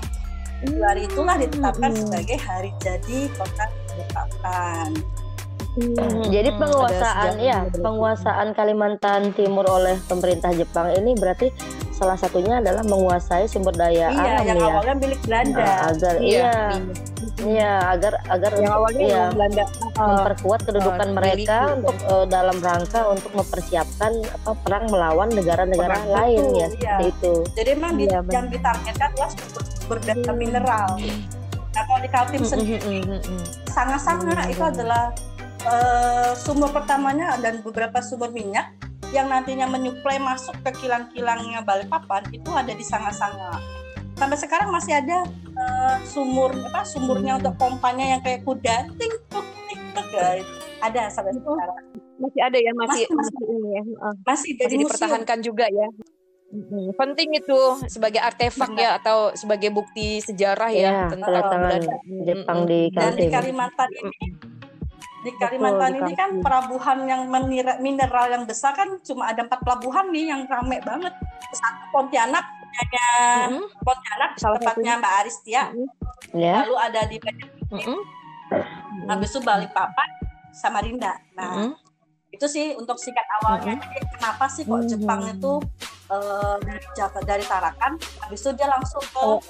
Hari 0.60 1.08
itulah 1.08 1.40
ditetapkan 1.40 1.96
Hmm. 1.96 2.00
sebagai 2.04 2.38
hari 2.44 2.70
jadi 2.84 3.32
kota 3.40 3.66
Balikpapan 3.88 4.92
Hmm, 5.80 6.28
jadi 6.28 6.52
Hmm, 6.52 6.60
penguasaan 6.60 7.34
ya 7.40 7.64
penguasaan 7.74 8.52
Kalimantan 8.52 9.32
Timur 9.32 9.64
oleh 9.66 9.96
pemerintah 10.04 10.52
Jepang 10.52 10.92
ini 10.92 11.16
berarti 11.16 11.56
salah 11.90 12.16
satunya 12.16 12.60
adalah 12.60 12.84
menguasai 12.84 13.44
sumber 13.46 13.72
daya 13.74 14.08
iya 14.08 14.20
alam 14.34 14.44
yang 14.46 14.58
ya 14.58 14.68
awalnya 14.70 14.96
milik 14.98 15.20
Belanda 15.22 15.60
Nah, 15.60 15.78
agar 15.90 16.14
Iya, 16.16 16.28
iya 16.28 16.52
iya 17.42 17.72
agar 17.90 18.14
agar 18.26 18.52
Yang 18.52 18.60
untuk- 18.62 18.76
awalnya 18.78 19.06
iya, 19.06 19.24
Belanda. 19.30 19.64
memperkuat 19.96 20.60
kedudukan 20.66 21.08
Oh, 21.10 21.16
mereka 21.16 21.58
miliki. 21.62 21.76
untuk 21.78 21.96
eh, 22.06 22.26
dalam 22.28 22.58
rangka 22.60 23.02
untuk 23.10 23.32
mempersiapkan 23.34 24.12
apa 24.34 24.52
perang 24.58 24.86
melawan 24.88 25.30
negara-negara 25.30 25.98
lain 26.10 26.40
betul, 26.42 26.56
ya 26.58 26.68
iya. 26.74 26.96
itu. 27.02 27.34
Jadi 27.54 27.70
memang 27.74 27.92
di- 27.96 28.04
Iya, 28.06 28.20
benar. 28.22 28.34
yang 28.34 28.48
ditargetkan 28.50 29.10
adalah 29.14 29.30
sumber, 29.32 29.62
daya 29.82 30.32
mineral. 30.34 30.90
Nah 31.70 31.84
kalau 31.86 32.00
di 32.00 32.10
Kaltim 32.10 32.42
Hmm, 32.42 32.50
sendiri 32.50 32.96
Mm-mm. 33.02 33.40
sangat-sangat 33.66 34.36
Hmm. 34.38 34.52
itu 34.52 34.64
adalah 34.66 35.04
eh, 35.64 36.32
sumber 36.36 36.70
pertamanya 36.70 37.36
dan 37.40 37.60
beberapa 37.60 38.00
sumber 38.00 38.32
minyak 38.32 38.72
yang 39.10 39.26
nantinya 39.26 39.66
menyuplai 39.66 40.22
masuk 40.22 40.54
ke 40.62 40.86
kilang-kilangnya 40.86 41.66
Balikpapan 41.66 42.30
itu 42.30 42.50
ada 42.54 42.70
di 42.70 42.86
Sanga-Sanga. 42.86 43.58
Sampai 44.14 44.38
sekarang 44.38 44.70
masih 44.70 45.00
ada 45.00 45.26
eh, 45.56 45.96
sumur 46.06 46.54
apa 46.70 46.84
sumurnya 46.84 47.36
Hmm. 47.36 47.40
untuk 47.42 47.56
pompanya 47.58 48.06
yang 48.16 48.22
kayak 48.22 48.44
kuda 48.44 48.86
ting 48.96 49.14
tuk 49.28 49.46
ting 49.66 49.82
tuk 49.92 50.08
ya, 50.12 50.40
ada 50.80 51.10
sampai 51.10 51.34
Itu 51.34 51.42
sekarang. 51.42 51.84
Masih 52.20 52.42
ada 52.44 52.58
ya, 52.60 52.72
masih 52.76 53.04
Masih, 53.08 53.16
masih. 53.16 53.46
ini 53.48 53.70
ya. 53.72 53.82
Heeh. 53.82 54.14
Masih 54.28 54.52
jadi 54.56 54.74
museum. 54.76 54.82
dipertahankan 54.86 55.40
juga 55.40 55.66
ya. 55.72 55.88
Mm-mm. 56.50 56.98
Penting 56.98 57.30
itu 57.38 57.60
sebagai 57.86 58.18
artefak 58.20 58.74
ya 58.74 58.98
atau 58.98 59.32
sebagai 59.38 59.70
bukti 59.70 60.18
sejarah 60.20 60.74
Iya, 60.74 60.82
ya 60.82 60.94
tentang 61.08 61.30
kedatangan. 61.30 61.82
Jepang 62.26 62.60
di 62.66 62.80
dan 62.90 63.14
di. 63.14 63.26
Kalimantan 63.30 63.90
ini 63.94 64.18
di 65.20 65.30
Betul, 65.30 65.42
Kalimantan 65.42 65.92
di 65.92 66.00
ini 66.00 66.14
kan 66.16 66.30
pelabuhan 66.40 66.98
yang 67.04 67.22
menira- 67.28 67.76
mineral 67.78 68.32
yang 68.32 68.44
besar 68.48 68.72
kan 68.72 68.88
cuma 69.04 69.28
ada 69.28 69.44
empat 69.44 69.60
pelabuhan 69.60 70.08
nih 70.10 70.32
yang 70.32 70.48
rame 70.48 70.80
banget 70.80 71.12
satu 71.52 71.84
Pontianak 71.92 72.46
punyanya 72.62 73.08
Mm-mm. 73.50 73.66
Pontianak 73.84 74.32
Salah 74.40 74.60
tepatnya 74.62 74.96
Mbak 74.96 75.14
Aristia 75.20 75.64
Mm-mm. 75.74 75.90
Ya. 76.32 76.64
lalu 76.64 76.76
ada 76.78 77.02
di 77.04 77.18
Mm-mm. 77.20 78.00
habis 79.06 79.30
itu 79.34 79.40
Balikpapan 79.42 80.10
Samarinda 80.56 81.20
nah 81.36 81.68
Mm-mm. 81.68 81.76
itu 82.30 82.46
sih 82.48 82.78
untuk 82.78 82.96
singkat 82.96 83.26
awalnya 83.42 83.76
Jadi 83.76 84.06
kenapa 84.16 84.46
sih 84.48 84.64
kok 84.64 84.80
Mhm. 84.80 84.88
Jepang 84.88 85.22
itu 85.28 85.54
eh, 86.10 86.56
dari 87.26 87.44
Tarakan 87.44 87.92
habis 88.22 88.40
itu 88.40 88.52
dia 88.56 88.68
langsung 88.70 89.04
ke 89.04 89.20
Oh. 89.20 89.42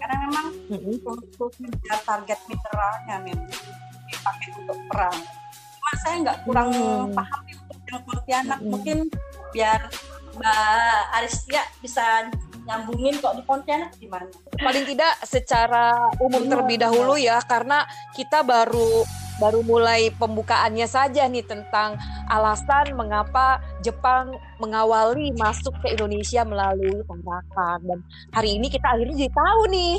Karena 0.00 0.16
memang 0.26 0.46
Mm-mm. 0.66 0.96
untuk 1.04 1.52
mengejar 1.56 2.00
target 2.02 2.38
mineralnya 2.44 3.16
memang 3.22 3.48
dipakai 4.20 4.48
untuk 4.60 4.78
perang. 4.86 5.16
Cuma 5.72 5.92
saya 6.04 6.14
nggak 6.20 6.38
kurang 6.44 6.68
Hmm. 6.70 7.16
paham 7.16 7.40
untuk 7.48 7.80
yang 7.88 8.02
Pontianak 8.04 8.58
Hmm. 8.60 8.70
mungkin 8.70 8.98
biar 9.50 9.80
Mbak 10.30 11.02
Aristia 11.18 11.62
bisa 11.82 12.30
nyambungin 12.62 13.18
kok 13.18 13.34
di 13.34 13.42
Pontianak 13.42 13.90
gimana? 13.98 14.28
paling 14.60 14.84
tidak 14.84 15.16
secara 15.24 15.96
umum 16.20 16.44
Iya, 16.44 16.48
terlebih 16.52 16.76
dahulu 16.78 17.14
ya 17.16 17.40
karena 17.42 17.88
kita 18.12 18.44
baru 18.44 19.08
baru 19.40 19.64
mulai 19.64 20.12
pembukaannya 20.12 20.84
saja 20.84 21.24
nih 21.24 21.40
tentang 21.42 21.96
alasan 22.28 22.92
mengapa 22.92 23.56
Jepang 23.80 24.36
mengawali 24.60 25.32
masuk 25.32 25.72
ke 25.80 25.96
Indonesia 25.96 26.44
melalui 26.44 27.00
Tarakan 27.08 27.78
dan 27.88 27.98
hari 28.36 28.60
ini 28.60 28.68
kita 28.68 28.84
akhirnya 28.84 29.16
jadi 29.16 29.32
tahu 29.32 29.60
nih 29.72 29.94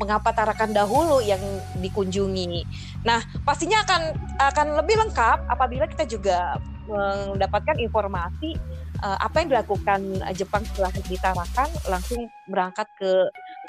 mengapa 0.00 0.32
Tarakan 0.32 0.72
dahulu 0.72 1.20
yang 1.20 1.40
dikunjungi. 1.80 2.64
Nah, 3.04 3.20
pastinya 3.44 3.84
akan 3.84 4.02
akan 4.40 4.66
lebih 4.80 4.96
lengkap 5.06 5.48
apabila 5.50 5.84
kita 5.88 6.08
juga 6.08 6.56
mendapatkan 6.82 7.78
informasi 7.78 8.58
eh, 8.98 9.18
apa 9.22 9.42
yang 9.42 9.48
dilakukan 9.54 10.00
Jepang 10.34 10.62
setelah 10.66 10.90
di 10.94 11.16
Tarakan 11.18 11.68
langsung 11.86 12.26
berangkat 12.48 12.88
ke 12.98 13.10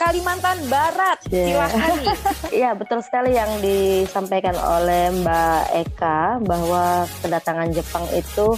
Kalimantan 0.02 0.58
Barat. 0.68 1.22
Yeah. 1.30 1.70
Silakan. 1.70 1.98
Iya 2.64 2.72
betul 2.78 3.02
sekali 3.02 3.34
yang 3.34 3.50
disampaikan 3.62 4.54
oleh 4.58 5.10
Mbak 5.22 5.64
Eka 5.86 6.22
bahwa 6.42 7.06
kedatangan 7.22 7.70
Jepang 7.74 8.06
itu 8.14 8.58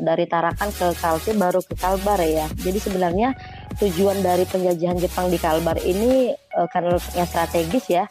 dari 0.00 0.24
Tarakan 0.24 0.70
ke 0.72 0.86
Kaltim 0.98 1.36
baru 1.38 1.60
ke 1.62 1.74
Kalbar 1.74 2.18
ya. 2.22 2.46
Jadi 2.58 2.78
sebenarnya 2.78 3.34
tujuan 3.78 4.22
dari 4.22 4.46
penjajahan 4.48 4.98
Jepang 4.98 5.30
di 5.30 5.38
Kalbar 5.38 5.78
ini 5.82 6.32
eh, 6.32 6.68
karena 6.72 6.98
strategis 7.00 7.86
ya 7.90 8.04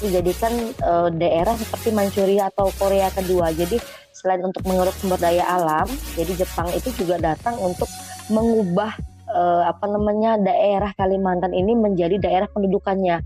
dijadikan 0.00 0.52
eh, 0.72 1.08
daerah 1.16 1.54
seperti 1.56 1.92
Manchuria 1.92 2.48
atau 2.50 2.70
Korea 2.74 3.10
kedua. 3.12 3.52
Jadi 3.52 3.78
selain 4.16 4.40
untuk 4.40 4.64
mengeruk 4.64 4.96
sumber 4.96 5.20
daya 5.20 5.44
alam, 5.44 5.86
jadi 6.16 6.46
Jepang 6.46 6.72
itu 6.72 6.88
juga 6.96 7.20
datang 7.20 7.60
untuk 7.60 7.88
mengubah 8.32 8.96
eh, 9.28 9.62
apa 9.68 9.86
namanya 9.86 10.40
daerah 10.40 10.90
Kalimantan 10.96 11.52
ini 11.52 11.76
menjadi 11.76 12.16
daerah 12.16 12.48
pendudukannya. 12.50 13.22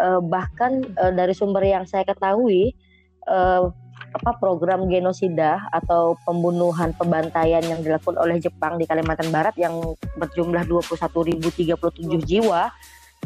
Eh, 0.00 0.20
bahkan 0.24 0.80
eh, 0.86 1.12
dari 1.12 1.34
sumber 1.36 1.66
yang 1.66 1.84
saya 1.84 2.06
ketahui 2.06 2.72
apa 4.10 4.36
program 4.38 4.90
genosida 4.90 5.62
atau 5.70 6.18
pembunuhan 6.26 6.90
pembantaian 6.98 7.62
yang 7.62 7.80
dilakukan 7.80 8.18
oleh 8.18 8.42
Jepang 8.42 8.76
di 8.76 8.84
Kalimantan 8.84 9.30
Barat 9.30 9.54
yang 9.54 9.94
berjumlah 10.18 10.66
21.037 10.66 11.38
jiwa 12.26 12.70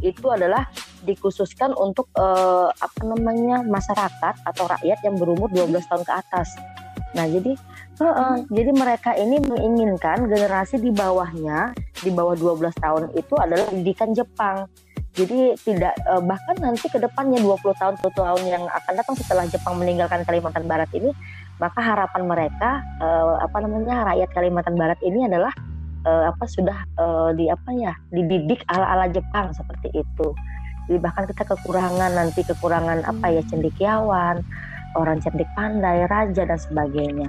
itu 0.02 0.26
adalah 0.26 0.66
dikhususkan 1.06 1.72
untuk 1.76 2.10
eh, 2.18 2.68
apa 2.68 3.00
namanya 3.04 3.62
masyarakat 3.62 4.34
atau 4.42 4.64
rakyat 4.66 4.98
yang 5.06 5.16
berumur 5.16 5.48
12 5.52 5.84
tahun 5.86 6.04
ke 6.04 6.12
atas. 6.12 6.48
Nah, 7.14 7.30
jadi 7.30 7.54
eh, 8.00 8.04
eh, 8.04 8.36
jadi 8.50 8.70
mereka 8.74 9.14
ini 9.14 9.38
menginginkan 9.38 10.26
generasi 10.26 10.82
di 10.82 10.90
bawahnya 10.90 11.72
di 12.02 12.10
bawah 12.10 12.34
12 12.34 12.74
tahun 12.82 13.02
itu 13.14 13.34
adalah 13.38 13.64
pendidikan 13.70 14.10
Jepang. 14.12 14.66
Jadi 15.14 15.54
tidak 15.62 15.94
eh, 15.94 16.22
bahkan 16.26 16.58
nanti 16.58 16.90
ke 16.90 16.98
depannya 16.98 17.38
20 17.38 17.62
tahun 17.78 17.94
20 18.02 18.18
tahun 18.18 18.42
yang 18.50 18.64
akan 18.66 18.92
datang 18.98 19.14
setelah 19.14 19.46
Jepang 19.46 19.78
meninggalkan 19.78 20.26
Kalimantan 20.26 20.66
Barat 20.66 20.90
ini, 20.90 21.14
maka 21.62 21.78
harapan 21.78 22.26
mereka 22.26 22.82
eh, 22.98 23.34
apa 23.38 23.56
namanya 23.62 24.10
rakyat 24.10 24.30
Kalimantan 24.34 24.74
Barat 24.74 24.98
ini 25.06 25.22
adalah 25.30 25.54
eh, 26.02 26.24
apa 26.34 26.44
sudah 26.50 26.78
eh, 26.98 27.30
di 27.38 27.46
apa 27.46 27.70
ya 27.78 27.94
dididik 28.10 28.66
ala-ala 28.66 29.06
Jepang 29.06 29.54
seperti 29.54 29.94
itu. 29.94 30.34
Jadi 30.90 30.98
bahkan 31.00 31.24
kita 31.30 31.46
kekurangan 31.46 32.12
nanti 32.12 32.44
kekurangan 32.44 33.06
apa 33.06 33.26
ya 33.32 33.42
cendekiawan, 33.48 34.42
orang 34.94 35.18
cerdik 35.22 35.46
pandai, 35.54 36.06
raja 36.06 36.42
dan 36.46 36.58
sebagainya. 36.58 37.28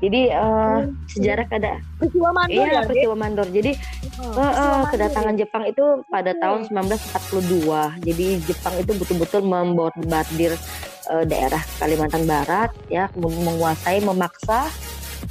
Jadi 0.00 0.30
eh, 0.32 0.78
sejarah 1.10 1.46
kada 1.50 1.80
Peristiwa 2.00 2.30
mandor 2.32 2.54
iya 2.54 2.68
ya, 2.72 2.80
peristiwa 2.86 3.16
mandor. 3.16 3.46
Jadi 3.52 3.72
peristiwa 3.76 4.40
eh, 4.40 4.52
mandor 4.56 4.90
kedatangan 4.92 5.34
ya. 5.34 5.38
Jepang 5.44 5.64
itu 5.68 5.84
pada 6.08 6.32
tahun 6.36 6.60
1942. 6.72 8.06
Jadi 8.08 8.26
Jepang 8.48 8.74
itu 8.80 8.92
betul-betul 8.96 9.42
membombardir 9.44 10.52
eh, 11.12 11.24
daerah 11.28 11.62
Kalimantan 11.76 12.24
Barat 12.24 12.70
ya, 12.88 13.12
kemudian 13.12 13.44
menguasai 13.44 14.00
memaksa 14.00 14.68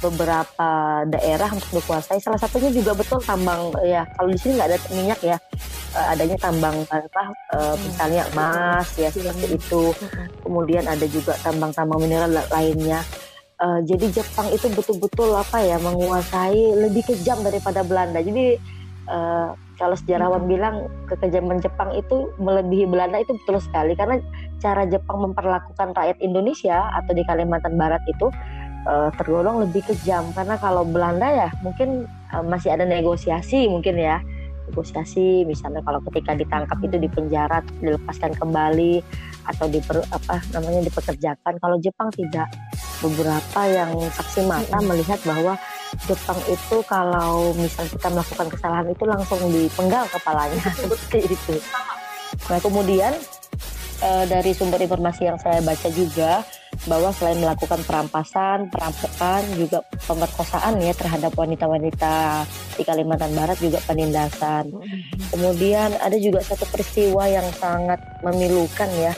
beberapa 0.00 0.70
daerah 1.06 1.52
untuk 1.52 1.80
dikuasai. 1.80 2.18
Salah 2.18 2.40
satunya 2.40 2.72
juga 2.72 2.96
betul 2.96 3.20
tambang 3.20 3.72
ya. 3.84 4.08
Kalau 4.16 4.28
di 4.32 4.38
sini 4.40 4.56
nggak 4.56 4.68
ada 4.72 4.78
minyak 4.96 5.20
ya, 5.20 5.36
eh, 5.94 6.06
adanya 6.12 6.36
tambang 6.40 6.76
apa 6.88 7.22
eh, 7.54 7.74
misalnya 7.84 8.22
emas 8.32 8.88
ya 8.96 9.08
seperti 9.12 9.60
itu. 9.60 9.92
Mm-mm. 9.92 10.26
Kemudian 10.42 10.84
ada 10.88 11.06
juga 11.06 11.36
tambang-tambang 11.44 12.00
mineral 12.00 12.32
la- 12.32 12.50
lainnya. 12.50 13.04
Uh, 13.60 13.76
jadi 13.84 14.08
Jepang 14.08 14.48
itu 14.56 14.72
betul-betul 14.72 15.36
apa 15.36 15.60
ya 15.60 15.76
menguasai 15.76 16.80
lebih 16.80 17.04
kejam 17.04 17.44
daripada 17.44 17.84
Belanda. 17.84 18.24
Jadi 18.24 18.56
uh, 19.04 19.52
kalau 19.80 19.96
sejarawan 19.96 20.44
hmm. 20.44 20.52
bilang 20.52 20.76
kekejaman 21.08 21.60
Jepang 21.64 21.96
itu 21.96 22.28
melebihi 22.36 22.84
Belanda 22.84 23.16
itu 23.16 23.32
betul 23.40 23.60
sekali 23.64 23.96
karena 23.96 24.20
cara 24.60 24.84
Jepang 24.84 25.24
memperlakukan 25.24 25.96
rakyat 25.96 26.20
Indonesia 26.20 26.92
atau 27.00 27.16
di 27.16 27.24
Kalimantan 27.24 27.80
Barat 27.80 28.04
itu 28.04 28.28
uh, 28.86 29.10
tergolong 29.16 29.64
lebih 29.66 29.84
kejam 29.84 30.30
karena 30.32 30.56
kalau 30.56 30.86
Belanda 30.86 31.28
ya 31.28 31.48
mungkin 31.60 32.08
uh, 32.32 32.44
masih 32.44 32.72
ada 32.72 32.84
negosiasi 32.86 33.66
mungkin 33.68 33.98
ya. 33.98 34.20
Negosiasi 34.70 35.42
misalnya 35.50 35.82
kalau 35.82 35.98
ketika 36.06 36.38
ditangkap 36.38 36.78
itu 36.78 36.94
dipenjara 36.94 37.58
dilepaskan 37.82 38.38
kembali 38.38 39.02
atau 39.50 39.66
diper, 39.66 39.98
apa 40.14 40.38
namanya 40.54 40.86
dipekerjakan. 40.86 41.58
Kalau 41.58 41.76
Jepang 41.82 42.08
tidak. 42.14 42.46
Beberapa 43.00 43.64
yang 43.64 43.96
saksi 44.12 44.44
mata 44.44 44.76
melihat 44.84 45.16
bahwa 45.24 45.56
Jepang 46.04 46.38
itu 46.46 46.76
kalau 46.86 47.56
misal 47.56 47.88
kita 47.88 48.12
melakukan 48.12 48.46
kesalahan 48.52 48.86
itu 48.92 49.04
langsung 49.08 49.40
dipenggal 49.50 50.04
kepalanya 50.12 50.68
seperti 50.78 51.34
itu. 51.34 51.56
Nah 52.46 52.60
kemudian 52.62 53.16
e, 54.00 54.10
dari 54.26 54.50
sumber 54.56 54.80
informasi 54.80 55.28
yang 55.28 55.38
saya 55.38 55.60
baca 55.60 55.88
juga 55.92 56.42
bahwa 56.88 57.12
selain 57.12 57.36
melakukan 57.36 57.80
perampasan, 57.84 58.72
perampokan, 58.72 59.42
juga 59.54 59.84
pemerkosaan 60.08 60.80
ya 60.80 60.96
terhadap 60.96 61.32
wanita-wanita 61.36 62.46
di 62.80 62.82
Kalimantan 62.88 63.36
Barat 63.36 63.60
juga 63.60 63.84
penindasan. 63.84 64.72
Kemudian 65.28 65.92
ada 66.00 66.16
juga 66.16 66.40
satu 66.40 66.64
peristiwa 66.72 67.28
yang 67.28 67.44
sangat 67.60 68.00
memilukan 68.24 68.88
ya. 68.96 69.12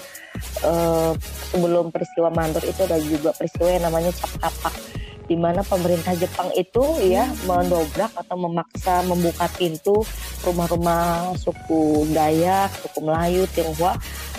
Uh, 0.64 1.12
sebelum 1.52 1.92
peristiwa 1.92 2.32
Mandor 2.32 2.64
itu 2.64 2.88
ada 2.88 2.96
juga 2.96 3.36
peristiwa 3.36 3.68
yang 3.68 3.84
namanya 3.84 4.10
cap 4.16 4.32
kapak 4.40 4.74
di 5.28 5.36
mana 5.38 5.62
pemerintah 5.62 6.16
Jepang 6.18 6.50
itu 6.56 6.82
ya 7.04 7.28
mendobrak 7.46 8.10
atau 8.16 8.36
memaksa 8.36 9.06
membuka 9.06 9.46
pintu 9.54 10.02
rumah-rumah 10.42 11.32
suku 11.38 12.10
Dayak, 12.10 12.74
suku 12.82 12.98
Melayu, 13.06 13.46
Tionghoa 13.54 13.94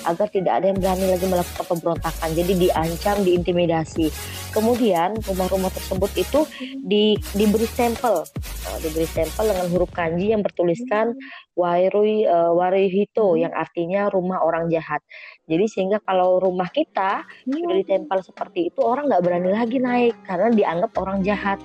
agar 0.06 0.28
tidak 0.30 0.62
ada 0.62 0.72
yang 0.72 0.80
berani 0.80 1.06
lagi 1.12 1.26
melakukan 1.28 1.66
pemberontakan. 1.66 2.30
Jadi 2.36 2.54
diancam, 2.68 3.16
diintimidasi. 3.24 4.08
Kemudian 4.54 5.18
rumah-rumah 5.26 5.72
tersebut 5.74 6.12
itu 6.16 6.46
di, 6.84 7.18
diberi 7.34 7.66
stempel, 7.66 8.22
uh, 8.24 8.78
diberi 8.84 9.08
stempel 9.10 9.50
dengan 9.50 9.68
huruf 9.72 9.90
kanji 9.90 10.30
yang 10.30 10.46
bertuliskan 10.46 11.18
Wairui 11.54 12.26
uh, 12.26 12.54
Warihito 12.54 13.38
yang 13.38 13.54
artinya 13.54 14.10
rumah 14.10 14.42
orang 14.42 14.70
jahat. 14.70 15.02
Jadi 15.44 15.66
sehingga 15.68 16.00
kalau 16.00 16.40
rumah 16.40 16.72
kita 16.72 17.28
sudah 17.44 17.76
ditempel 17.84 18.24
seperti 18.24 18.72
itu 18.72 18.80
orang 18.80 19.12
nggak 19.12 19.24
berani 19.26 19.52
lagi 19.52 19.78
naik 19.78 20.16
karena 20.24 20.50
dianggap 20.56 20.92
orang 20.98 21.20
jahat 21.20 21.60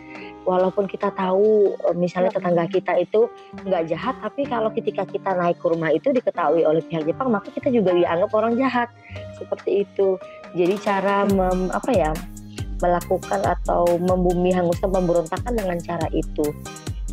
walaupun 0.49 0.89
kita 0.89 1.13
tahu 1.13 1.77
eh, 1.77 1.97
misalnya 2.01 2.33
tetangga 2.33 2.65
kita 2.73 2.97
itu 2.97 3.29
nggak 3.69 3.93
jahat 3.93 4.17
tapi 4.25 4.49
kalau 4.49 4.73
ketika 4.73 5.05
kita 5.05 5.37
naik 5.37 5.61
ke 5.61 5.69
rumah 5.69 5.93
itu 5.93 6.09
diketahui 6.09 6.65
oleh 6.65 6.81
pihak 6.81 7.05
Jepang 7.05 7.29
maka 7.29 7.53
kita 7.53 7.69
juga 7.69 7.93
dianggap 7.93 8.33
orang 8.33 8.57
jahat. 8.57 8.89
Seperti 9.37 9.85
itu. 9.85 10.17
Jadi 10.57 10.75
cara 10.81 11.29
mem, 11.29 11.69
apa 11.69 11.93
ya 11.93 12.11
melakukan 12.81 13.43
atau 13.45 13.85
membumi 14.01 14.55
hanguskan 14.57 14.89
pemberontakan 14.89 15.53
dengan 15.53 15.77
cara 15.85 16.09
itu. 16.17 16.49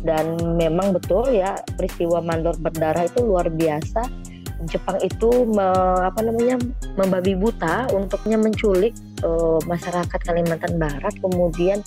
Dan 0.00 0.38
memang 0.56 0.96
betul 0.96 1.28
ya 1.34 1.60
peristiwa 1.76 2.22
mandor 2.24 2.56
berdarah 2.56 3.04
itu 3.04 3.20
luar 3.26 3.50
biasa 3.50 4.06
Jepang 4.64 4.96
itu 5.04 5.44
me, 5.52 5.68
apa 6.00 6.24
namanya 6.24 6.56
membabi 6.96 7.36
buta 7.36 7.92
untuknya 7.92 8.40
menculik 8.40 8.96
uh, 9.20 9.60
masyarakat 9.68 10.16
Kalimantan 10.24 10.80
Barat 10.80 11.12
kemudian 11.20 11.84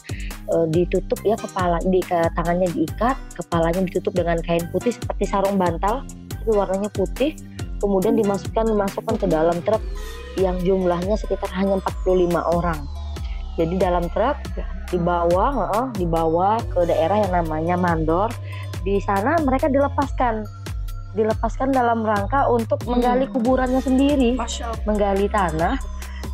uh, 0.53 0.69
ditutup 0.69 1.17
ya 1.25 1.33
kepala 1.33 1.81
di 1.81 1.97
ke, 2.05 2.29
tangannya 2.37 2.69
diikat 2.69 3.17
kepalanya 3.33 3.81
ditutup 3.89 4.13
dengan 4.13 4.37
kain 4.45 4.61
putih 4.69 4.93
seperti 4.93 5.25
sarung 5.25 5.57
bantal 5.57 6.05
itu 6.29 6.53
warnanya 6.53 6.93
putih 6.93 7.33
kemudian 7.81 8.13
dimasukkan 8.13 8.69
dimasukkan 8.69 9.15
ke 9.17 9.25
dalam 9.25 9.57
truk 9.65 9.81
yang 10.37 10.55
jumlahnya 10.61 11.17
sekitar 11.17 11.49
hanya 11.57 11.81
45 12.05 12.37
orang. 12.53 12.79
Jadi 13.57 13.75
dalam 13.75 14.07
truk 14.13 14.37
dibawa 14.93 15.45
uh, 15.73 15.87
dibawa 15.97 16.61
ke 16.69 16.85
daerah 16.87 17.27
yang 17.27 17.43
namanya 17.43 17.75
Mandor. 17.75 18.31
Di 18.79 19.03
sana 19.03 19.35
mereka 19.43 19.67
dilepaskan 19.67 20.47
dilepaskan 21.13 21.73
dalam 21.73 22.05
rangka 22.05 22.45
untuk 22.49 22.81
hmm. 22.83 22.89
menggali 22.97 23.25
kuburannya 23.29 23.81
sendiri, 23.81 24.37
menggali 24.85 25.25
tanah. 25.29 25.77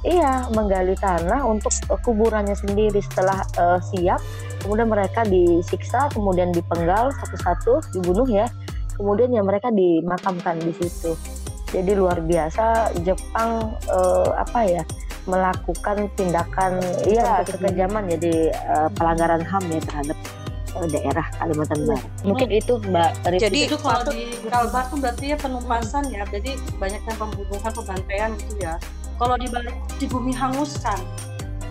Iya, 0.05 0.53
menggali 0.53 0.93
tanah 1.01 1.41
untuk 1.49 1.73
kuburannya 2.05 2.53
sendiri. 2.53 3.01
Setelah 3.01 3.41
uh, 3.57 3.81
siap, 3.81 4.21
kemudian 4.61 4.85
mereka 4.85 5.25
disiksa, 5.25 6.13
kemudian 6.13 6.53
dipenggal 6.53 7.09
satu-satu, 7.25 7.97
dibunuh 7.97 8.29
ya. 8.29 8.45
Kemudian 8.95 9.33
ya 9.33 9.41
mereka 9.41 9.73
dimakamkan 9.73 10.61
di 10.61 10.71
situ. 10.77 11.17
Jadi 11.73 11.97
luar 11.97 12.21
biasa 12.21 12.93
Jepang 13.01 13.73
uh, 13.89 14.29
apa 14.37 14.61
ya 14.63 14.83
melakukan 15.25 16.05
tindakan 16.13 16.77
iya 17.09 17.41
kekejaman 17.41 18.05
jadi 18.17 18.53
uh, 18.53 18.89
pelanggaran 18.93 19.41
HAM 19.41 19.65
ya 19.73 19.81
terhadap 19.81 20.17
daerah 20.83 21.25
Kalimantan 21.39 21.79
iya. 21.79 21.87
Barat. 21.87 22.09
Mungkin 22.27 22.49
itu 22.51 22.73
Mbak 22.83 23.11
Rifki. 23.31 23.43
Jadi 23.47 23.59
itu 23.71 23.77
kalau 23.79 24.01
di 24.11 24.23
Kalbar 24.51 24.83
tuh 24.91 24.97
berarti 24.99 25.25
ya 25.31 25.37
penumpasan 25.39 26.03
ya. 26.11 26.23
Jadi 26.27 26.51
banyaknya 26.75 27.13
pembunuhan, 27.15 27.71
pembantaian 27.71 28.29
gitu 28.35 28.55
ya. 28.59 28.75
Kalau 29.15 29.35
di 29.39 29.47
balik 29.47 29.75
di 29.95 30.05
bumi 30.11 30.35
hanguskan. 30.35 30.99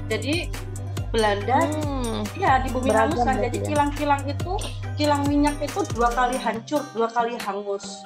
Jadi 0.09 0.49
Belanda 1.15 1.63
hmm, 1.63 2.27
ya 2.35 2.59
di 2.65 2.69
bumi 2.73 2.91
hanguskan. 2.91 3.39
Jadi 3.39 3.59
ya. 3.63 3.67
kilang-kilang 3.71 4.23
itu 4.27 4.53
kilang 4.99 5.23
minyak 5.29 5.61
itu 5.63 5.85
dua 5.95 6.11
kali 6.11 6.35
hancur, 6.41 6.83
dua 6.97 7.07
kali 7.13 7.37
hangus. 7.39 8.03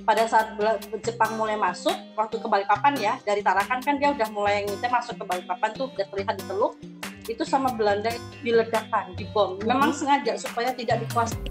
Pada 0.00 0.26
saat 0.26 0.56
Jepang 1.04 1.38
mulai 1.38 1.54
masuk, 1.54 1.92
waktu 2.16 2.40
ke 2.40 2.46
Balikpapan 2.48 2.94
ya, 2.98 3.14
dari 3.22 3.44
Tarakan 3.44 3.78
kan 3.84 3.94
dia 4.00 4.10
udah 4.10 4.28
mulai 4.32 4.64
ngite 4.64 4.88
masuk 4.90 5.14
ke 5.22 5.24
Balikpapan 5.28 5.70
tuh 5.76 5.86
udah 5.92 6.06
terlihat 6.08 6.34
di 6.40 6.44
Teluk, 6.48 6.72
itu 7.30 7.46
sama 7.46 7.70
Belanda 7.78 8.10
diledakkan, 8.42 9.14
dibom. 9.14 9.62
Memang 9.62 9.94
sengaja 9.94 10.34
supaya 10.34 10.74
tidak 10.74 11.06
dikuasai. 11.06 11.46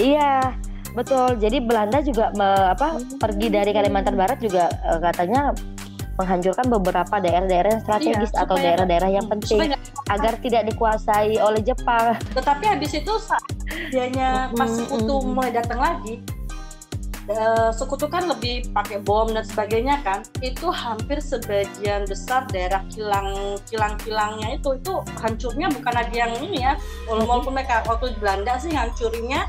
Iya, 0.00 0.56
betul. 0.96 1.36
Jadi 1.36 1.60
Belanda 1.60 2.00
juga 2.00 2.32
me, 2.32 2.72
apa 2.72 2.96
pergi 3.20 3.52
dari 3.52 3.76
Kalimantan 3.76 4.16
Barat 4.16 4.40
juga 4.40 4.72
uh, 4.88 4.98
katanya 4.98 5.52
menghancurkan 6.16 6.68
beberapa 6.68 7.14
daerah-daerah 7.24 7.68
yang 7.72 7.82
strategis 7.88 8.30
iya, 8.36 8.40
atau 8.44 8.56
daerah-daerah 8.60 9.10
yang 9.16 9.26
penting 9.32 9.72
agar 10.12 10.36
tidak 10.44 10.62
dikuasai 10.68 11.40
oleh 11.40 11.60
Jepang. 11.64 12.20
Tetapi 12.36 12.64
habis 12.68 12.92
itu 12.92 13.12
saat 13.16 13.44
dianya 13.88 14.52
pas 14.52 14.68
sekutu 14.68 15.24
mulai 15.24 15.56
datang 15.56 15.80
lagi, 15.80 16.20
sekutu 17.70 18.10
kan 18.10 18.26
lebih 18.26 18.66
pakai 18.74 18.98
bom 18.98 19.30
dan 19.30 19.46
sebagainya 19.46 20.02
kan 20.02 20.26
itu 20.42 20.66
hampir 20.74 21.22
sebagian 21.22 22.02
besar 22.10 22.50
daerah 22.50 22.82
kilang 22.90 23.58
kilang 23.70 23.94
kilangnya 24.02 24.58
itu 24.58 24.74
itu 24.74 24.92
hancurnya 25.22 25.70
bukan 25.70 25.94
lagi 25.94 26.16
yang 26.18 26.34
ini 26.42 26.66
ya. 26.66 26.74
Walaupun 27.06 27.54
mereka 27.54 27.86
waktu 27.86 28.10
di 28.14 28.18
Belanda 28.18 28.58
sih 28.58 28.74
hancurinnya 28.74 29.46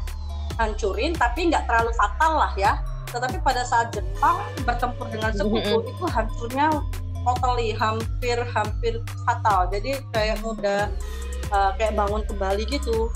hancurin 0.62 1.18
tapi 1.18 1.50
nggak 1.50 1.66
terlalu 1.66 1.92
fatal 1.98 2.46
lah 2.46 2.54
ya. 2.54 2.78
Tetapi 3.10 3.42
pada 3.42 3.66
saat 3.66 3.90
Jepang 3.94 4.42
bertempur 4.66 5.10
dengan 5.10 5.34
sekutu 5.34 5.82
mm-hmm. 5.82 5.92
itu 5.98 6.04
hancurnya 6.10 6.66
totally 7.26 7.74
hampir 7.74 8.38
hampir 8.54 8.94
fatal. 9.26 9.66
Jadi 9.74 9.98
kayak 10.14 10.38
mudah 10.46 10.94
uh, 11.50 11.74
kayak 11.78 11.98
bangun 11.98 12.22
kembali 12.30 12.70
gitu 12.70 13.10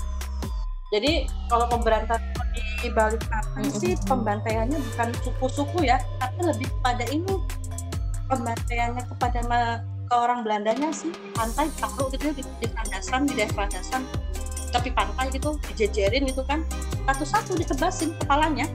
jadi 0.88 1.28
kalau 1.52 1.68
pemberantasan 1.68 2.32
di 2.78 2.88
balik 2.94 3.26
apa 3.34 3.60
sih 3.74 3.98
pembantaiannya 4.06 4.78
bukan 4.92 5.08
suku-suku 5.26 5.84
ya, 5.84 5.98
tapi 6.22 6.46
lebih 6.46 6.68
pada 6.80 7.04
ini 7.10 7.34
pembantaiannya 8.30 9.02
kepada 9.16 9.40
ke 10.08 10.14
orang 10.16 10.40
Belandanya 10.40 10.88
sih 10.88 11.12
pantai 11.36 11.68
taruh 11.76 12.08
gitu 12.08 12.32
ya, 12.32 12.34
di, 12.38 12.42
di 12.64 12.66
landasan 12.72 13.28
di 13.28 13.34
daerah 13.36 13.68
landasan 13.68 14.02
tapi 14.68 14.92
pantai 14.92 15.32
gitu 15.32 15.56
dijejerin 15.72 16.28
gitu 16.28 16.44
kan 16.44 16.64
satu-satu 17.08 17.56
ditebasin 17.56 18.12
kepalanya 18.24 18.68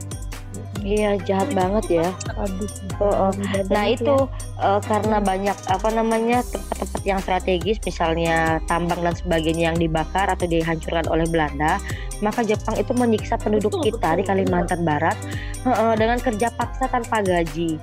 Iya 0.84 1.16
jahat 1.24 1.48
banget 1.56 2.04
ya. 2.04 2.08
Aduh. 2.36 2.68
Oh, 3.00 3.08
oh. 3.08 3.32
Nah 3.72 3.88
itu 3.88 4.28
uh, 4.60 4.80
karena 4.84 5.16
banyak 5.16 5.56
apa 5.72 5.88
namanya 5.88 6.44
yang 7.02 7.18
strategis, 7.18 7.82
misalnya 7.82 8.62
tambang 8.70 9.02
dan 9.02 9.18
sebagainya 9.18 9.74
yang 9.74 9.78
dibakar 9.78 10.30
atau 10.30 10.46
dihancurkan 10.46 11.10
oleh 11.10 11.26
Belanda, 11.26 11.82
maka 12.22 12.46
Jepang 12.46 12.78
itu 12.78 12.94
menyiksa 12.94 13.34
penduduk 13.34 13.74
betul, 13.74 13.84
kita 13.90 14.14
betul, 14.14 14.18
di 14.20 14.22
Kalimantan 14.22 14.80
betul. 14.86 14.90
Barat 14.94 15.16
uh, 15.66 15.94
dengan 15.98 16.18
kerja 16.22 16.48
paksa 16.54 16.86
tanpa 16.86 17.26
gaji. 17.26 17.82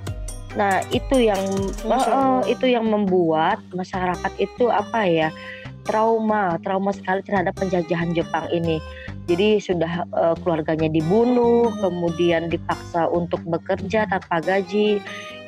Nah 0.55 0.83
itu 0.91 1.15
yang 1.19 1.43
uh, 1.87 1.91
uh, 1.91 2.41
itu 2.47 2.71
yang 2.71 2.87
membuat 2.87 3.59
masyarakat 3.75 4.31
itu 4.39 4.71
apa 4.71 5.07
ya 5.07 5.29
trauma, 5.83 6.59
trauma 6.63 6.95
sekali 6.95 7.23
terhadap 7.23 7.55
penjajahan 7.59 8.15
Jepang 8.15 8.47
ini 8.51 8.79
jadi 9.29 9.61
sudah 9.61 10.09
uh, 10.11 10.35
keluarganya 10.43 10.89
dibunuh, 10.89 11.69
kemudian 11.79 12.49
dipaksa 12.49 13.05
untuk 13.07 13.39
bekerja 13.45 14.09
tanpa 14.09 14.41
gaji. 14.41 14.99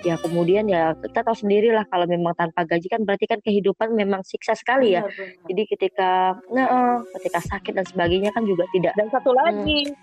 Ya 0.04 0.16
kemudian 0.18 0.68
ya 0.68 0.94
kita 0.94 1.24
tahu 1.24 1.34
sendiri 1.34 1.72
lah 1.72 1.88
kalau 1.88 2.04
memang 2.04 2.36
tanpa 2.36 2.64
gaji 2.64 2.86
kan 2.86 3.02
berarti 3.02 3.26
kan 3.26 3.40
kehidupan 3.40 3.92
memang 3.92 4.22
siksa 4.22 4.54
sekali 4.54 4.94
ya 4.94 5.02
Benar, 5.02 5.16
benar. 5.16 5.46
jadi 5.48 5.62
ketika 5.66 6.10
nah 6.50 6.68
eh, 6.68 6.98
ketika 7.18 7.40
sakit 7.42 7.74
dan 7.74 7.86
sebagainya 7.86 8.30
kan 8.30 8.44
juga 8.44 8.68
tidak 8.70 8.94
Dan 8.94 9.08
satu 9.10 9.32
lagi 9.32 9.96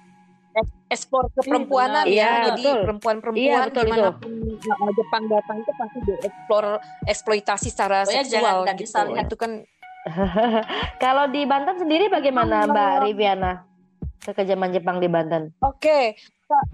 ek- 0.51 0.77
ekspor 0.91 1.31
keperempuanan 1.33 2.03
benar. 2.03 2.11
ya. 2.11 2.17
Iya, 2.17 2.33
Jadi 2.51 2.65
betul. 2.65 2.79
perempuan-perempuan 2.83 3.45
Iya, 3.45 3.59
betul, 3.63 3.71
betul. 3.71 3.85
di 3.87 3.93
mana 3.93 4.11
pun 4.13 4.33
uh, 4.51 4.93
Jepang 4.93 5.23
datang 5.29 5.57
itu 5.57 5.73
pasti 5.73 5.99
dieksplor 6.03 6.65
eksploitasi 7.07 7.69
secara 7.71 7.99
Pokoknya 8.03 8.25
seksual 8.25 8.57
jangan 8.65 8.77
gitu. 8.77 9.01
lihat. 9.13 9.27
Itu 9.27 9.37
kan 9.37 9.53
kalau 10.99 11.25
di 11.29 11.45
Banten 11.45 11.77
sendiri 11.79 12.09
bagaimana 12.09 12.65
Mbak 12.67 12.93
Riviana 13.05 13.53
kekejaman 14.21 14.73
Jepang 14.73 14.97
di 14.97 15.07
Banten 15.07 15.53
Oke, 15.61 16.17
Kak. 16.45 16.65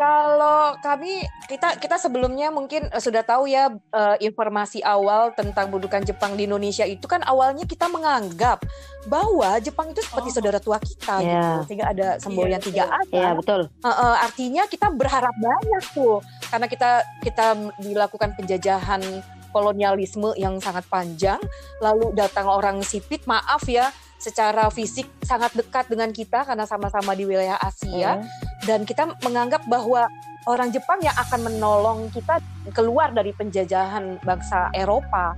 Kalau 0.00 0.80
kami 0.80 1.20
kita 1.44 1.76
kita 1.76 2.00
sebelumnya 2.00 2.48
mungkin 2.48 2.88
eh, 2.88 3.02
sudah 3.04 3.20
tahu 3.20 3.44
ya 3.44 3.68
eh, 3.68 4.16
informasi 4.24 4.80
awal 4.80 5.36
tentang 5.36 5.68
budukan 5.68 6.00
Jepang 6.00 6.40
di 6.40 6.48
Indonesia 6.48 6.88
itu 6.88 7.04
kan 7.04 7.20
awalnya 7.28 7.68
kita 7.68 7.84
menganggap 7.84 8.64
bahwa 9.04 9.60
Jepang 9.60 9.92
itu 9.92 10.00
seperti 10.00 10.32
Oh. 10.32 10.34
saudara 10.40 10.56
tua 10.56 10.80
kita 10.80 11.20
Iya. 11.20 11.28
gitu, 11.36 11.56
sehingga 11.68 11.86
ada 11.92 12.08
semboyan 12.16 12.56
Iya, 12.56 12.64
tiga 12.64 12.84
betul. 12.88 12.96
asa. 13.04 13.12
ya 13.14 13.30
betul 13.36 13.60
Eh, 13.68 13.88
eh, 13.92 14.16
artinya 14.24 14.62
kita 14.64 14.86
berharap 14.88 15.34
banyak 15.36 15.84
tuh 15.92 16.16
karena 16.48 16.66
kita 16.66 16.90
kita 17.20 17.46
dilakukan 17.76 18.30
penjajahan 18.40 19.02
kolonialisme 19.50 20.32
yang 20.38 20.56
sangat 20.56 20.86
panjang 20.86 21.36
lalu 21.78 22.14
datang 22.14 22.48
orang 22.48 22.80
sipit 22.80 23.26
maaf 23.26 23.66
ya 23.66 23.92
secara 24.20 24.68
fisik 24.68 25.08
sangat 25.24 25.56
dekat 25.56 25.88
dengan 25.88 26.12
kita 26.12 26.44
karena 26.44 26.68
sama-sama 26.68 27.16
di 27.16 27.24
wilayah 27.24 27.56
Asia 27.56 28.20
Hmm. 28.20 28.28
dan 28.68 28.84
kita 28.84 29.16
menganggap 29.24 29.64
bahwa 29.64 30.04
orang 30.44 30.68
Jepang 30.68 31.00
yang 31.00 31.16
akan 31.16 31.40
menolong 31.48 31.98
kita 32.12 32.36
keluar 32.76 33.10
dari 33.10 33.32
penjajahan 33.32 34.20
bangsa 34.20 34.68
Eropa 34.76 35.32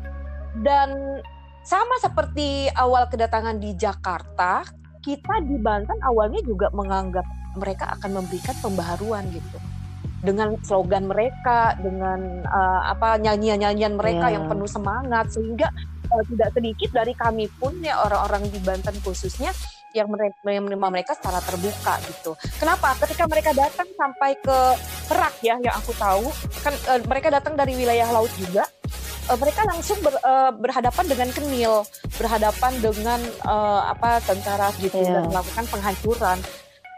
dan 0.60 1.22
sama 1.62 1.94
seperti 2.02 2.66
awal 2.74 3.06
kedatangan 3.06 3.62
di 3.62 3.70
Jakarta 3.78 4.66
kita 4.98 5.42
di 5.46 5.62
Banten 5.62 5.98
awalnya 6.02 6.42
juga 6.42 6.66
menganggap 6.74 7.26
mereka 7.54 7.94
akan 7.98 8.18
memberikan 8.18 8.54
pembaharuan 8.58 9.26
gitu 9.30 9.58
dengan 10.22 10.54
slogan 10.62 11.10
mereka 11.10 11.74
dengan 11.82 12.46
uh, 12.46 12.90
apa 12.90 13.18
nyanyian-nyanyian 13.18 13.98
mereka 13.98 14.30
Iya. 14.30 14.38
yang 14.38 14.44
penuh 14.46 14.70
semangat 14.70 15.34
sehingga 15.34 15.66
uh, 16.12 16.24
tidak 16.28 16.48
sedikit 16.52 16.90
dari 16.92 17.12
kami 17.16 17.48
pun 17.56 17.72
ya 17.80 17.96
orang-orang 18.04 18.46
di 18.52 18.60
Banten 18.60 18.96
khususnya 19.00 19.50
yang 19.92 20.08
menerima 20.08 20.88
mereka 20.88 21.12
secara 21.12 21.36
terbuka 21.44 22.00
gitu. 22.08 22.32
Kenapa? 22.56 22.96
Ketika 22.96 23.28
mereka 23.28 23.52
datang 23.52 23.84
sampai 23.92 24.40
ke 24.40 24.58
Perak 25.04 25.36
ya 25.44 25.60
yang 25.60 25.76
aku 25.76 25.92
tahu 25.92 26.32
kan 26.64 26.72
uh, 26.88 27.00
mereka 27.04 27.28
datang 27.28 27.60
dari 27.60 27.76
wilayah 27.76 28.08
laut 28.08 28.32
juga 28.40 28.64
uh, 29.28 29.36
mereka 29.36 29.68
langsung 29.68 30.00
ber- 30.00 30.22
uh, 30.24 30.48
berhadapan 30.56 31.04
dengan 31.04 31.28
Kenil, 31.36 31.84
berhadapan 32.16 32.72
dengan 32.80 33.20
uh, 33.44 33.92
apa 33.92 34.24
tentara 34.24 34.72
gitu 34.80 34.96
Iya. 34.96 35.20
dan 35.20 35.24
melakukan 35.28 35.64
penghancuran. 35.68 36.38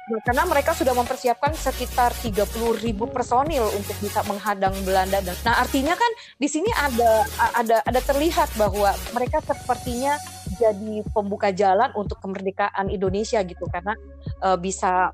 Nah, 0.04 0.20
karena 0.20 0.44
mereka 0.44 0.76
sudah 0.76 0.92
mempersiapkan 0.92 1.56
sekitar 1.56 2.12
30 2.12 2.44
ribu 2.84 3.08
personil 3.08 3.64
untuk 3.72 3.96
bisa 4.04 4.20
menghadang 4.28 4.76
Belanda. 4.84 5.24
Nah 5.24 5.64
artinya 5.64 5.96
kan 5.96 6.12
di 6.36 6.44
sini 6.44 6.68
ada 6.76 7.24
ada 7.56 7.80
ada 7.80 8.00
terlihat 8.04 8.52
bahwa 8.60 8.92
mereka 9.16 9.40
sepertinya 9.40 10.20
jadi 10.60 11.00
pembuka 11.08 11.56
jalan 11.56 11.88
untuk 11.96 12.20
kemerdekaan 12.20 12.92
Indonesia 12.92 13.40
gitu 13.48 13.64
karena 13.72 13.96
uh, 14.44 14.60
bisa 14.60 15.08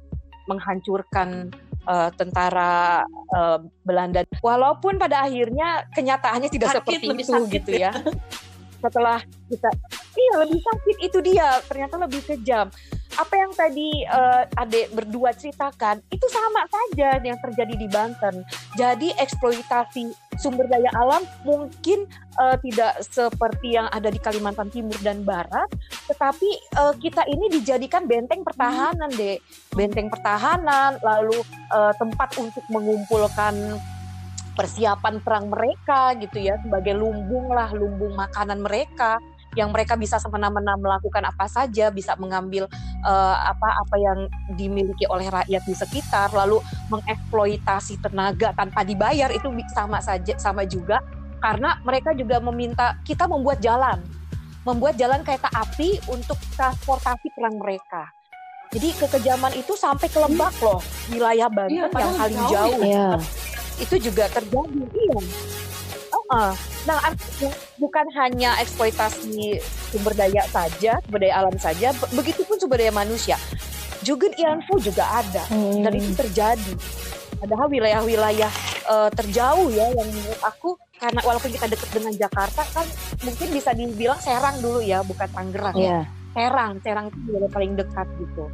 menghancurkan 0.50 1.54
uh, 1.86 2.10
tentara 2.18 3.06
uh, 3.30 3.62
Belanda. 3.86 4.26
Walaupun 4.42 4.98
pada 4.98 5.22
akhirnya 5.22 5.86
kenyataannya 5.94 6.50
tidak 6.50 6.74
Sakit, 6.74 6.82
seperti 6.82 7.06
lebih 7.06 7.24
itu 7.30 7.32
sakit 7.38 7.50
gitu 7.62 7.72
ya. 7.78 7.94
Setelah 8.82 9.22
kita 9.46 9.70
iya 10.18 10.34
lebih 10.42 10.58
sakit 10.58 10.96
itu 10.98 11.18
dia 11.22 11.62
ternyata 11.70 11.94
lebih 11.94 12.26
kejam 12.26 12.66
apa 13.18 13.34
yang 13.34 13.52
tadi 13.54 14.06
eh, 14.06 14.42
adek 14.54 14.94
berdua 14.94 15.34
ceritakan 15.34 15.98
itu 16.10 16.26
sama 16.30 16.62
saja 16.70 17.18
yang 17.18 17.38
terjadi 17.42 17.74
di 17.74 17.88
Banten. 17.90 18.46
Jadi 18.78 19.10
eksploitasi 19.18 20.14
sumber 20.38 20.70
daya 20.70 20.88
alam 20.94 21.26
mungkin 21.42 22.06
eh, 22.38 22.56
tidak 22.62 23.02
seperti 23.02 23.74
yang 23.74 23.90
ada 23.90 24.08
di 24.08 24.20
Kalimantan 24.22 24.70
Timur 24.70 24.96
dan 25.02 25.26
Barat, 25.26 25.68
tetapi 26.06 26.50
eh, 26.76 26.94
kita 27.02 27.26
ini 27.26 27.50
dijadikan 27.50 28.06
benteng 28.06 28.46
pertahanan 28.46 29.10
deh, 29.12 29.36
benteng 29.74 30.08
pertahanan, 30.08 30.96
lalu 31.02 31.42
eh, 31.74 31.94
tempat 31.98 32.38
untuk 32.38 32.62
mengumpulkan 32.70 33.80
persiapan 34.54 35.22
perang 35.22 35.46
mereka 35.48 36.12
gitu 36.18 36.42
ya 36.42 36.58
sebagai 36.60 36.92
lumbung 36.92 37.48
lah 37.54 37.70
lumbung 37.72 38.12
makanan 38.12 38.60
mereka 38.60 39.16
yang 39.58 39.74
mereka 39.74 39.98
bisa 39.98 40.22
semena-mena 40.22 40.78
melakukan 40.78 41.26
apa 41.26 41.50
saja, 41.50 41.90
bisa 41.90 42.14
mengambil 42.14 42.70
uh, 43.02 43.36
apa 43.50 43.68
apa 43.82 43.96
yang 43.98 44.18
dimiliki 44.54 45.06
oleh 45.10 45.26
rakyat 45.26 45.62
di 45.66 45.74
sekitar, 45.74 46.30
lalu 46.30 46.62
mengeksploitasi 46.90 47.98
tenaga 47.98 48.54
tanpa 48.54 48.86
dibayar 48.86 49.30
itu 49.34 49.50
sama 49.74 49.98
saja 49.98 50.38
sama 50.38 50.62
juga 50.62 51.02
karena 51.40 51.80
mereka 51.82 52.14
juga 52.14 52.38
meminta 52.38 52.94
kita 53.02 53.26
membuat 53.26 53.58
jalan, 53.58 53.98
membuat 54.62 54.94
jalan 54.94 55.24
kereta 55.26 55.48
api 55.50 55.98
untuk 56.06 56.36
transportasi 56.54 57.32
perang 57.34 57.56
mereka. 57.58 58.06
Jadi 58.70 58.94
kekejaman 59.02 59.50
itu 59.58 59.74
sampai 59.74 60.06
ke 60.06 60.18
Lebak 60.22 60.54
loh, 60.62 60.78
wilayah 61.10 61.50
Banten 61.50 61.74
Iya, 61.74 61.82
yang 61.82 61.90
paling 61.90 62.14
jauh 62.22 62.50
jauh. 62.54 62.78
Iya. 62.86 63.08
Itu 63.82 63.96
juga 63.98 64.30
terjadi. 64.30 64.78
Iya. 64.94 65.18
Uh-uh. 66.30 66.54
Nah, 66.86 66.96
artinya 67.02 67.50
bukan 67.76 68.06
hanya 68.14 68.54
eksploitasi 68.62 69.58
sumber 69.90 70.14
daya 70.14 70.46
saja, 70.46 71.02
sumber 71.02 71.20
daya 71.20 71.42
alam 71.42 71.56
saja, 71.58 71.90
be- 71.92 72.10
begitupun 72.14 72.54
sumber 72.56 72.78
daya 72.78 72.94
manusia. 72.94 73.34
Juga 74.00 74.30
Ianfu 74.32 74.78
juga 74.78 75.04
ada 75.10 75.42
Hmm. 75.50 75.82
dan 75.82 75.92
itu 75.92 76.14
terjadi. 76.14 76.72
Padahal 77.36 77.66
wilayah-wilayah 77.68 78.52
eh, 78.86 79.10
terjauh 79.12 79.68
ya 79.70 79.90
yang 79.90 80.06
menurut 80.06 80.40
aku 80.40 80.74
karena 80.96 81.20
walaupun 81.20 81.48
kita 81.48 81.66
dekat 81.66 81.90
dengan 81.90 82.12
Jakarta 82.12 82.62
kan 82.66 82.86
mungkin 83.20 83.48
bisa 83.50 83.70
dibilang 83.70 84.18
Serang 84.18 84.58
dulu 84.58 84.80
ya, 84.80 85.00
bukan 85.00 85.26
Tangerang. 85.26 85.74
ya. 85.74 85.82
Iya. 85.82 86.00
Serang, 86.30 86.72
Serang 86.80 87.06
itu 87.06 87.18
wilayah 87.26 87.50
paling 87.50 87.72
dekat 87.74 88.06
gitu. 88.16 88.44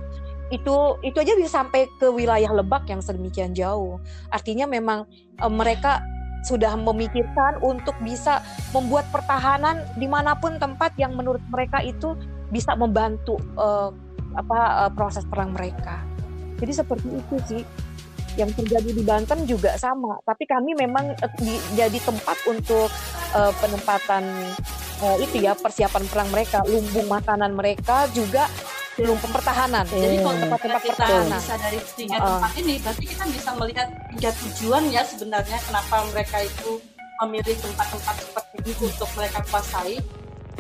Itu 0.48 0.74
itu 1.00 1.16
aja 1.16 1.32
bisa 1.34 1.50
sampai 1.56 1.86
ke 1.92 2.06
wilayah 2.06 2.48
Lebak 2.48 2.86
yang 2.86 2.98
sedemikian 2.98 3.52
jauh. 3.52 3.98
Artinya 4.28 4.66
memang 4.66 5.06
eh, 5.36 5.52
mereka 5.52 6.02
sudah 6.44 6.76
memikirkan 6.76 7.58
untuk 7.64 7.96
bisa 8.04 8.42
membuat 8.74 9.08
pertahanan 9.14 9.82
di 9.96 10.06
mana 10.10 10.36
pun 10.36 10.60
tempat 10.60 10.94
yang 11.00 11.16
menurut 11.16 11.42
mereka 11.48 11.80
itu 11.82 12.14
bisa 12.50 12.74
membantu 12.78 13.38
eh, 13.58 13.90
apa 14.36 14.60
eh, 14.86 14.90
proses 14.94 15.24
perang 15.26 15.56
mereka. 15.56 16.02
Jadi 16.56 16.72
seperti 16.72 17.08
itu 17.12 17.36
sih 17.46 17.62
yang 18.36 18.52
terjadi 18.52 18.90
di 18.92 19.02
Banten 19.02 19.48
juga 19.48 19.74
sama. 19.80 20.20
Tapi 20.22 20.44
kami 20.44 20.76
memang 20.76 21.16
eh, 21.16 21.32
di- 21.40 21.64
jadi 21.74 21.98
tempat 21.98 22.38
untuk 22.46 22.88
eh, 23.34 23.52
penempatan 23.58 24.22
eh, 25.02 25.16
itu 25.24 25.42
ya 25.42 25.56
persiapan 25.56 26.04
perang 26.06 26.28
mereka, 26.30 26.62
lumbung 26.68 27.08
makanan 27.10 27.56
mereka 27.56 28.06
juga 28.12 28.46
lumbung 28.98 29.28
pertahanan. 29.28 29.84
Jadi 29.84 30.16
kalau 30.18 30.32
Hmm. 30.32 30.42
tempat-tempat 30.42 30.82
kita 30.82 30.96
pertahanan. 30.96 31.38
bisa 31.38 31.54
dari 31.58 31.78
tiga 31.94 32.16
Uh. 32.16 32.24
tempat 32.30 32.52
ini, 32.56 32.74
berarti 32.80 33.04
kita 33.04 33.24
bisa 33.28 33.50
melihat 33.54 33.88
tiga 34.10 34.30
tujuan 34.32 34.82
ya 34.88 35.02
sebenarnya 35.04 35.58
kenapa 35.60 35.94
mereka 36.10 36.36
itu 36.40 36.70
memilih 37.16 37.56
tempat-tempat 37.56 38.14
seperti 38.18 38.54
ini 38.62 38.72
untuk 38.82 39.08
mereka 39.12 39.38
kuasai. 39.46 39.96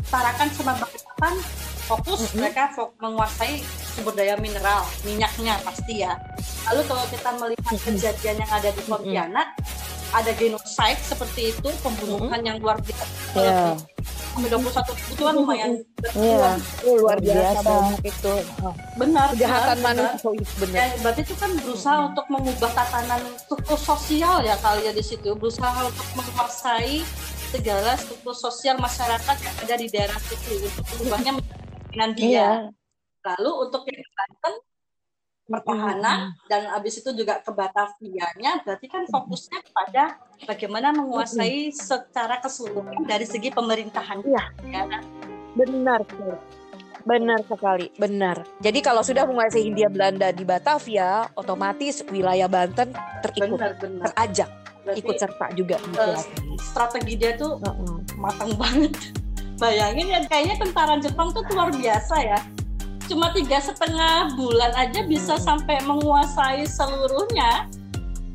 Tarakan 0.06 0.48
sama 0.52 0.72
Balikpapan 0.76 1.34
fokus 1.86 2.20
Mhm. 2.30 2.36
mereka 2.36 2.62
fok- 2.72 2.94
menguasai 2.96 3.62
sumber 3.94 4.14
daya 4.14 4.36
mineral, 4.36 4.84
minyaknya 5.02 5.56
pasti 5.62 6.04
ya. 6.04 6.12
Lalu 6.66 6.82
kalau 6.84 7.04
kita 7.08 7.30
melihat 7.32 7.74
kejadian 7.80 8.36
yang 8.38 8.52
ada 8.52 8.68
di 8.68 8.82
Pontianak, 8.82 9.48
ada 10.14 10.30
genocide 10.34 11.00
seperti 11.00 11.50
itu, 11.54 11.68
pembunuhan 11.82 12.40
yang 12.44 12.58
luar 12.62 12.78
biasa. 12.82 13.06
Iya. 13.34 13.74
Sampai 14.36 14.52
21 14.52 14.68
ribu 14.92 15.10
itu 15.16 15.22
kan 15.24 15.34
lumayan 15.34 15.70
Iya. 16.12 16.60
Oh, 16.84 16.94
luar 17.00 17.16
Luar 17.16 17.18
biasa, 17.24 17.40
biasa. 17.40 17.64
banget 17.64 18.00
itu. 18.04 18.34
Oh, 18.60 18.74
benar 19.00 19.26
Kejahatan 19.32 19.78
manusia 19.80 20.30
itu 20.36 20.54
benar. 20.60 20.76
Ya, 20.76 20.86
berarti 21.00 21.20
itu 21.24 21.34
kan 21.40 21.50
berusaha 21.56 21.96
Mm-mm. 21.96 22.08
untuk 22.12 22.26
mengubah 22.28 22.70
tatanan 22.76 23.20
struktur 23.40 23.78
sosial 23.80 24.36
ya 24.44 24.56
kali 24.60 24.84
ya 24.84 24.92
di 24.92 25.00
situ, 25.00 25.32
berusaha 25.34 25.72
untuk 25.88 26.06
menguasai 26.12 27.00
segala 27.48 27.96
struktur 27.96 28.34
sosial 28.36 28.76
masyarakat 28.76 29.36
yang 29.40 29.56
ada 29.64 29.74
di 29.80 29.86
daerah 29.88 30.18
situ 30.20 30.68
untuk 30.68 30.84
mengubahnya 30.92 31.32
menjadi 31.32 32.12
dia. 32.12 32.28
Iya. 32.28 32.50
Lalu 33.24 33.50
untuk 33.66 33.82
yang 33.88 34.04
Banten 34.14 34.54
pertahanan 35.46 36.34
dan 36.50 36.66
habis 36.74 36.98
itu 36.98 37.14
juga 37.14 37.38
ke 37.38 37.54
Batavianya, 37.54 38.66
berarti 38.66 38.86
kan 38.90 39.06
fokusnya 39.06 39.62
pada 39.70 40.18
bagaimana 40.42 40.90
menguasai 40.90 41.70
secara 41.70 42.42
keseluruhan 42.42 43.06
dari 43.06 43.24
segi 43.24 43.54
pemerintahan. 43.54 44.26
Iya. 44.26 44.44
Ya, 44.66 44.82
kan? 44.90 45.02
Benar 45.54 46.02
sekali. 46.10 46.38
Benar 47.06 47.40
sekali, 47.46 47.86
benar. 47.94 48.42
Jadi 48.58 48.82
kalau 48.82 48.98
sudah 49.06 49.22
menguasai 49.30 49.62
Hindia 49.62 49.86
Belanda 49.86 50.34
di 50.34 50.42
Batavia, 50.42 51.30
otomatis 51.38 52.02
wilayah 52.10 52.50
Banten 52.50 52.90
terikut, 53.22 53.54
benar 53.54 53.78
benar. 53.78 54.10
terajak. 54.10 54.50
Berarti, 54.82 54.98
ikut 55.02 55.14
serta 55.18 55.46
juga 55.54 55.78
ya. 55.78 56.18
strategi 56.62 57.14
dia 57.18 57.38
tuh 57.38 57.58
Heeh. 57.62 57.94
matang 58.18 58.50
banget. 58.58 58.94
Bayangin 59.62 60.06
ya, 60.10 60.20
kayaknya 60.26 60.58
tentara 60.58 60.98
Jepang 60.98 61.30
tuh 61.30 61.46
luar 61.54 61.70
biasa 61.70 62.16
ya. 62.26 62.38
Cuma 63.06 63.30
tiga 63.30 63.58
setengah 63.58 64.34
bulan 64.34 64.74
aja 64.74 65.02
bisa 65.02 65.38
sampai 65.38 65.78
menguasai 65.80 66.66
seluruhnya, 66.66 67.70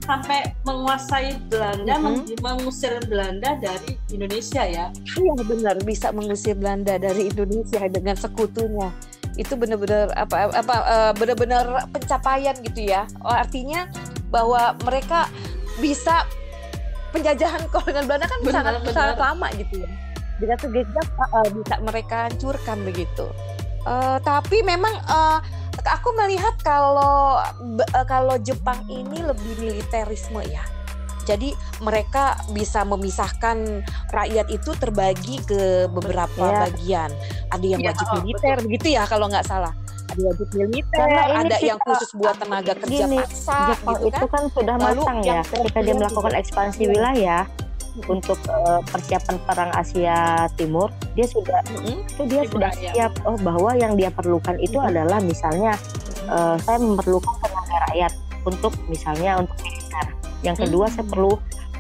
sampai 0.02 0.56
menguasai 0.64 1.36
Belanda, 1.46 1.94
Mhm. 1.94 2.04
meng- 2.04 2.40
mengusir 2.42 2.96
Belanda 3.06 3.60
dari 3.60 4.00
Indonesia 4.10 4.64
ya. 4.64 4.86
Iya 5.12 5.34
benar 5.44 5.76
bisa 5.84 6.10
mengusir 6.10 6.56
Belanda 6.56 6.96
dari 6.96 7.28
Indonesia 7.28 7.84
dengan 7.86 8.16
sekutunya. 8.16 8.90
Itu 9.36 9.56
benar-benar 9.56 10.12
apa 10.16 10.52
apa 10.52 10.76
eh, 10.84 11.12
benar-benar 11.16 11.66
pencapaian 11.88 12.56
gitu 12.62 12.82
ya. 12.86 13.04
Oh, 13.22 13.32
artinya 13.32 13.88
bahwa 14.28 14.76
mereka 14.82 15.28
bisa 15.78 16.24
penjajahan 17.12 17.68
kolonial 17.68 18.08
Belanda 18.08 18.24
kan 18.26 18.40
Benar, 18.40 18.56
sangat 18.56 18.74
benar. 18.82 18.94
sangat 18.96 19.18
lama 19.20 19.48
gitu 19.56 19.84
ya. 19.84 19.90
Dengan 20.40 20.58
segejap 20.58 21.06
eh, 21.06 21.30
eh, 21.38 21.48
bisa 21.54 21.76
mereka 21.82 22.16
hancurkan 22.28 22.78
begitu. 22.82 23.28
Eh, 23.82 24.18
tapi 24.22 24.62
memang 24.62 24.94
eh, 24.94 25.40
aku 25.84 26.14
melihat 26.16 26.54
kalau 26.60 27.42
eh, 27.80 28.06
kalau 28.06 28.38
Jepang 28.38 28.86
ini 28.86 29.20
lebih 29.20 29.58
militerisme 29.58 30.42
ya. 30.44 30.62
Jadi 31.22 31.54
mereka 31.80 32.34
bisa 32.50 32.82
memisahkan 32.82 33.86
rakyat 34.10 34.50
itu 34.50 34.74
terbagi 34.74 35.38
ke 35.40 35.86
beberapa 35.88 36.34
Ya. 36.44 36.60
bagian. 36.64 37.10
Ada 37.48 37.66
yang 37.68 37.80
Ya, 37.80 37.90
wajib 37.92 38.06
oh, 38.08 38.14
militer 38.20 38.58
begitu 38.60 38.88
ya 38.92 39.06
kalau 39.06 39.26
nggak 39.28 39.46
salah. 39.46 39.74
Ada 40.08 40.22
wajib 40.28 40.50
militer, 40.52 40.98
Karena 41.00 41.22
ini 41.24 41.38
ada 41.40 41.56
kita- 41.56 41.64
yang 41.64 41.80
khusus 41.80 42.10
buat 42.12 42.36
tenaga 42.36 42.74
kerja 42.76 43.06
Gini, 43.06 43.18
paksa 43.18 43.60
Jepang 43.70 43.96
gitu 43.96 44.08
itu 44.10 44.18
kan. 44.18 44.28
kan 44.28 44.44
sudah 44.50 44.76
Lalu 44.76 45.02
matang 45.02 45.20
ya 45.24 45.40
ketika 45.42 45.80
dia 45.80 45.94
melakukan 45.96 46.26
juga. 46.28 46.42
ekspansi 46.42 46.80
Iya. 46.80 46.90
wilayah. 46.92 47.42
Untuk 48.08 48.40
eh, 48.48 48.80
persiapan 48.88 49.36
perang 49.44 49.72
Asia 49.76 50.48
Timur 50.56 50.88
dia 51.14 51.28
sudah 51.28 51.60
Mm-mm. 51.68 52.08
itu 52.08 52.22
dia 52.26 52.42
Timur, 52.48 52.52
sudah 52.56 52.72
ya. 52.80 52.92
siap 52.96 53.14
oh 53.28 53.36
bahwa 53.40 53.76
yang 53.76 53.94
dia 54.00 54.08
perlukan 54.10 54.56
itu 54.58 54.80
Mhm. 54.80 54.90
adalah 54.94 55.20
misalnya 55.20 55.76
eh, 56.24 56.56
saya 56.64 56.78
memerlukan 56.80 57.34
tenaga 57.40 57.78
rakyat 57.92 58.14
untuk 58.42 58.74
misalnya 58.88 59.32
untuk 59.38 59.58
militer 59.60 60.06
yang 60.42 60.56
kedua 60.56 60.86
saya 60.88 61.06
Mhm. 61.06 61.12
perlu 61.12 61.32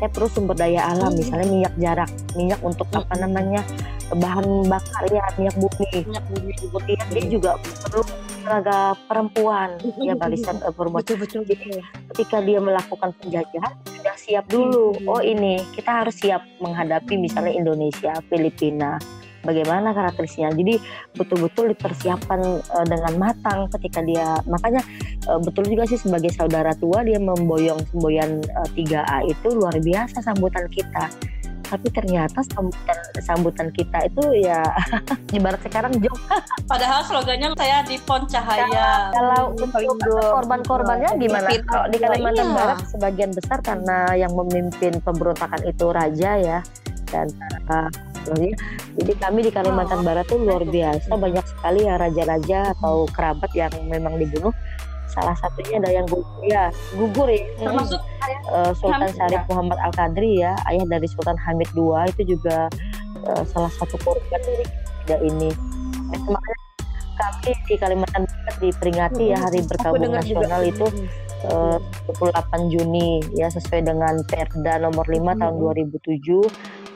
saya 0.01 0.09
perlu 0.09 0.27
sumber 0.29 0.55
daya 0.57 0.81
alam 0.89 1.13
Mhm. 1.13 1.17
misalnya 1.17 1.47
minyak 1.47 1.73
jarak 1.77 2.09
minyak 2.35 2.59
untuk 2.61 2.87
apa 2.91 3.13
Mhm. 3.15 3.21
namanya 3.21 3.61
bahan 4.11 4.45
bakar 4.67 5.07
ya 5.07 5.23
minyak 5.39 5.55
bumi 5.55 5.87
Minyak 6.03 6.25
bumi 6.27 6.51
kemudian 6.59 7.05
dia 7.09 7.23
juga 7.31 7.51
perlu 7.79 8.03
tenaga 8.41 8.77
perempuan 9.07 9.69
ya 10.01 10.13
barisan 10.13 10.59
perempuan 10.59 10.99
Betul 10.99 11.17
betul 11.21 11.41
betul. 11.47 11.79
ketika 12.11 12.43
dia 12.43 12.59
melakukan 12.59 13.15
penjajahan 13.15 13.73
siap 14.21 14.45
dulu. 14.47 14.93
Mhm. 15.01 15.09
oh 15.09 15.21
ini. 15.21 15.57
Kita 15.73 16.05
harus 16.05 16.15
siap 16.21 16.45
menghadapi 16.61 17.17
misalnya 17.17 17.53
Indonesia 17.57 18.13
Filipina. 18.29 19.01
Bagaimana 19.41 19.89
karakteristiknya 19.89 20.53
jadi 20.53 20.77
betul-betul 21.17 21.73
dipersiapkan 21.73 22.61
eh, 22.61 22.85
dengan 22.85 23.13
matang 23.17 23.65
ketika 23.73 24.05
dia 24.05 24.37
makanya 24.45 24.85
eh, 25.25 25.39
betul 25.41 25.65
juga 25.65 25.89
sih 25.89 25.97
sebagai 25.97 26.29
saudara 26.29 26.77
tua 26.77 27.01
dia 27.01 27.17
memboyong 27.17 27.81
semboyan 27.89 28.37
eh, 28.45 28.69
3A 28.77 29.25
itu 29.25 29.47
luar 29.49 29.73
biasa 29.81 30.21
sambutan 30.21 30.69
kita 30.69 31.09
tapi 31.71 31.87
ternyata 31.89 32.43
sambutan 32.45 32.97
sambutan 33.17 33.67
kita 33.71 33.97
itu 34.03 34.43
ya 34.43 34.59
ibarat 35.37 35.63
sekarang 35.63 35.95
jok 35.97 36.19
Padahal 36.71 37.03
slogannya 37.03 37.51
saya 37.53 37.83
di 37.83 37.99
Pon 37.99 38.23
Cahaya. 38.25 39.11
kalau 39.11 39.51
Hmm, 39.51 39.67
untuk 39.91 40.07
korban-korbannya 40.07 41.09
Hmm, 41.09 41.19
gimana? 41.19 41.47
Kalau 41.61 41.87
di 41.87 41.97
Kalimantan 41.97 42.45
iya. 42.45 42.55
Barat 42.55 42.79
sebagian 42.87 43.31
besar 43.31 43.59
karena 43.59 43.97
yang 44.13 44.31
memimpin 44.31 44.99
pemberontakan 44.99 45.61
itu 45.63 45.85
raja 45.89 46.31
ya 46.33 46.59
dan 47.07 47.27
uh, 47.67 47.91
jadi- 48.23 48.55
kami 49.17 49.43
di 49.43 49.51
Kalimantan 49.51 49.99
Oh, 49.99 50.05
Barat 50.05 50.25
tuh 50.27 50.39
luar 50.39 50.63
itu. 50.63 50.71
biasa 50.73 51.11
banyak 51.11 51.43
sekali 51.45 51.79
ya 51.83 51.95
raja-raja 51.95 52.59
atau 52.71 53.03
kerabat 53.07 53.51
yang 53.51 53.71
memang 53.85 54.15
dibunuh. 54.15 54.51
Salah 55.11 55.35
satunya 55.35 55.75
ada 55.77 55.91
yang 55.91 56.07
gugur 56.07 56.41
ya, 56.43 56.63
gugur 56.95 57.27
ya. 57.27 57.43
Termasuk 57.57 58.01
Uh, 58.51 58.71
Sultan 58.77 59.09
Syarif 59.15 59.43
ya? 59.43 59.47
Muhammad 59.49 59.79
Al 59.81 59.91
Qadri 59.91 60.39
ya, 60.39 60.53
ayah 60.69 60.85
dari 60.85 61.07
Sultan 61.09 61.35
Hamid 61.41 61.67
II 61.73 61.95
itu 62.05 62.35
juga 62.37 62.69
uh, 63.25 63.43
salah 63.47 63.71
satu 63.75 63.97
korban 63.97 64.39
dari 64.43 64.63
tiga 65.03 65.17
ini. 65.23 65.49
Makanya 66.29 66.59
kami 67.17 67.51
di 67.65 67.75
Kalimantan 67.79 68.23
Barat 68.27 68.55
diperingati 68.59 69.23
ya 69.31 69.37
Hari 69.39 69.63
Aku 69.63 69.69
Berkabung 69.73 70.03
dengar 70.05 70.23
juga. 70.23 70.47
Nasional 70.47 70.61
itu 70.67 70.85
eh, 71.41 71.77
28 72.13 72.73
Juni 72.73 73.09
ya 73.33 73.47
sesuai 73.49 73.81
dengan 73.85 74.13
Perda 74.25 74.77
nomor 74.77 75.05
5 75.05 75.33
tahun 75.37 75.55
Mhm. 75.57 75.61
2007. 75.97 76.45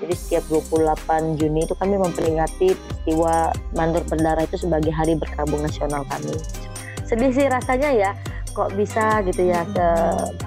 Jadi 0.05 0.13
setiap 0.13 0.43
28 0.51 1.39
Juni 1.39 1.63
itu 1.63 1.73
kami 1.73 1.95
memperingati 1.95 2.73
peristiwa 2.75 3.49
mandor 3.73 4.03
berdarah 4.05 4.43
itu 4.43 4.59
sebagai 4.59 4.91
Hari 4.91 5.15
Berkabung 5.15 5.61
Nasional 5.61 6.03
kami. 6.05 6.35
Sedih 7.05 7.31
sih 7.31 7.45
rasanya 7.47 7.89
ya 7.93 8.11
kok 8.55 8.71
bisa 8.79 9.19
gitu 9.27 9.51
ya 9.51 9.67
ke 9.67 9.87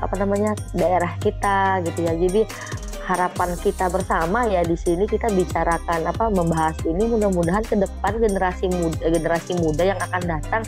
apa 0.00 0.14
namanya 0.18 0.56
daerah 0.72 1.12
kita 1.20 1.80
gitu 1.86 2.02
ya. 2.04 2.12
Jadi 2.16 2.42
harapan 3.08 3.56
kita 3.64 3.88
bersama 3.88 4.44
ya 4.52 4.60
di 4.60 4.76
sini 4.76 5.08
kita 5.08 5.32
bicarakan 5.32 6.04
apa 6.12 6.28
membahas 6.28 6.76
ini 6.84 7.08
mudah-mudahan 7.08 7.64
ke 7.64 7.80
depan 7.80 8.20
generasi 8.20 8.68
muda 8.68 9.00
generasi 9.00 9.52
muda 9.56 9.80
yang 9.80 9.96
akan 9.96 10.22
datang 10.28 10.62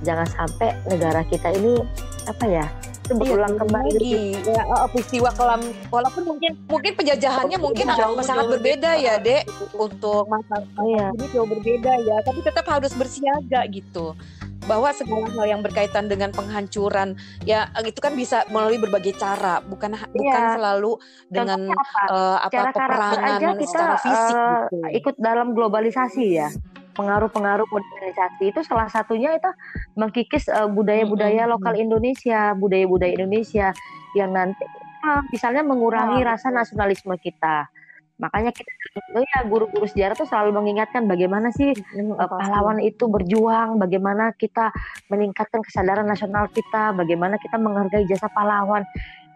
jangan 0.00 0.24
sampai 0.32 0.72
negara 0.88 1.20
kita 1.28 1.52
ini 1.52 1.76
apa 2.24 2.44
ya 2.48 2.66
itu 3.04 3.12
berulang 3.20 3.52
Iya, 3.52 3.60
kembali 3.60 3.90
lagi 4.00 4.16
ya, 4.48 4.62
oh, 4.64 4.88
peristiwa 4.88 5.28
kelam 5.36 5.60
walaupun 5.92 6.22
mungkin 6.24 6.56
mungkin 6.64 6.92
penjajahannya 6.96 7.58
mungkin 7.60 7.84
Jauh, 7.92 8.16
sangat 8.24 8.48
jauh 8.48 8.52
berbeda 8.56 8.90
berbeda. 8.96 9.04
ya 9.04 9.14
dek 9.20 9.42
untuk 9.76 10.24
masa 10.24 10.64
Iya. 10.80 11.12
ini 11.12 11.26
jauh 11.36 11.44
berbeda 11.44 11.92
ya 12.00 12.16
tapi 12.24 12.40
tetap 12.40 12.64
harus 12.64 12.96
bersiaga 12.96 13.60
gitu 13.68 14.16
bahwa 14.64 14.88
segala 14.90 15.28
hal 15.28 15.46
yang 15.46 15.60
berkaitan 15.60 16.08
dengan 16.08 16.32
penghancuran 16.32 17.14
ya 17.44 17.68
itu 17.84 18.00
kan 18.00 18.16
bisa 18.16 18.48
melalui 18.48 18.80
berbagai 18.80 19.12
cara 19.14 19.60
bukan 19.60 19.92
bukan 20.10 20.40
Iya. 20.40 20.56
selalu 20.56 20.92
dengan 21.28 21.60
Contohnya 21.60 21.84
apa? 21.84 22.02
eh, 22.08 22.38
apa 22.40 22.60
peperangan 22.72 23.20
aja 23.20 23.48
kita 23.54 23.68
secara 23.68 23.96
fisik 24.00 24.34
eh, 24.34 24.48
gitu. 24.48 24.76
ikut 24.98 25.14
dalam 25.20 25.48
globalisasi 25.52 26.24
ya 26.32 26.48
pengaruh-pengaruh 26.94 27.66
modernisasi 27.66 28.44
itu 28.54 28.60
salah 28.62 28.86
satunya 28.86 29.34
itu 29.34 29.50
mengkikis 29.94 30.48
eh, 30.48 30.68
budaya-budaya 30.70 31.44
Mm-mm. 31.44 31.52
lokal 31.58 31.74
Indonesia 31.76 32.54
budaya-budaya 32.54 33.12
Indonesia 33.12 33.68
yang 34.16 34.32
nanti 34.32 34.64
eh, 35.04 35.20
misalnya 35.28 35.60
mengurangi 35.60 36.24
Ah, 36.24 36.32
rasa 36.32 36.48
nasionalisme 36.48 37.12
kita 37.20 37.68
makanya 38.16 38.50
kita 38.50 38.70
oh 39.10 39.20
ya 39.20 39.42
guru-guru 39.44 39.84
sejarah 39.84 40.14
tuh 40.14 40.22
selalu 40.24 40.54
mengingatkan 40.54 41.02
bagaimana 41.04 41.50
sih 41.50 41.74
Mm, 41.90 42.14
eh, 42.14 42.18
pasti. 42.20 42.30
pahlawan 42.38 42.78
itu 42.78 43.04
berjuang, 43.04 43.74
bagaimana 43.76 44.30
kita 44.32 44.70
meningkatkan 45.08 45.60
kesadaran 45.60 46.04
nasional 46.04 46.46
kita, 46.48 46.90
bagaimana 46.92 47.34
kita 47.36 47.56
menghargai 47.56 48.04
jasa 48.04 48.26
pahlawan. 48.28 48.86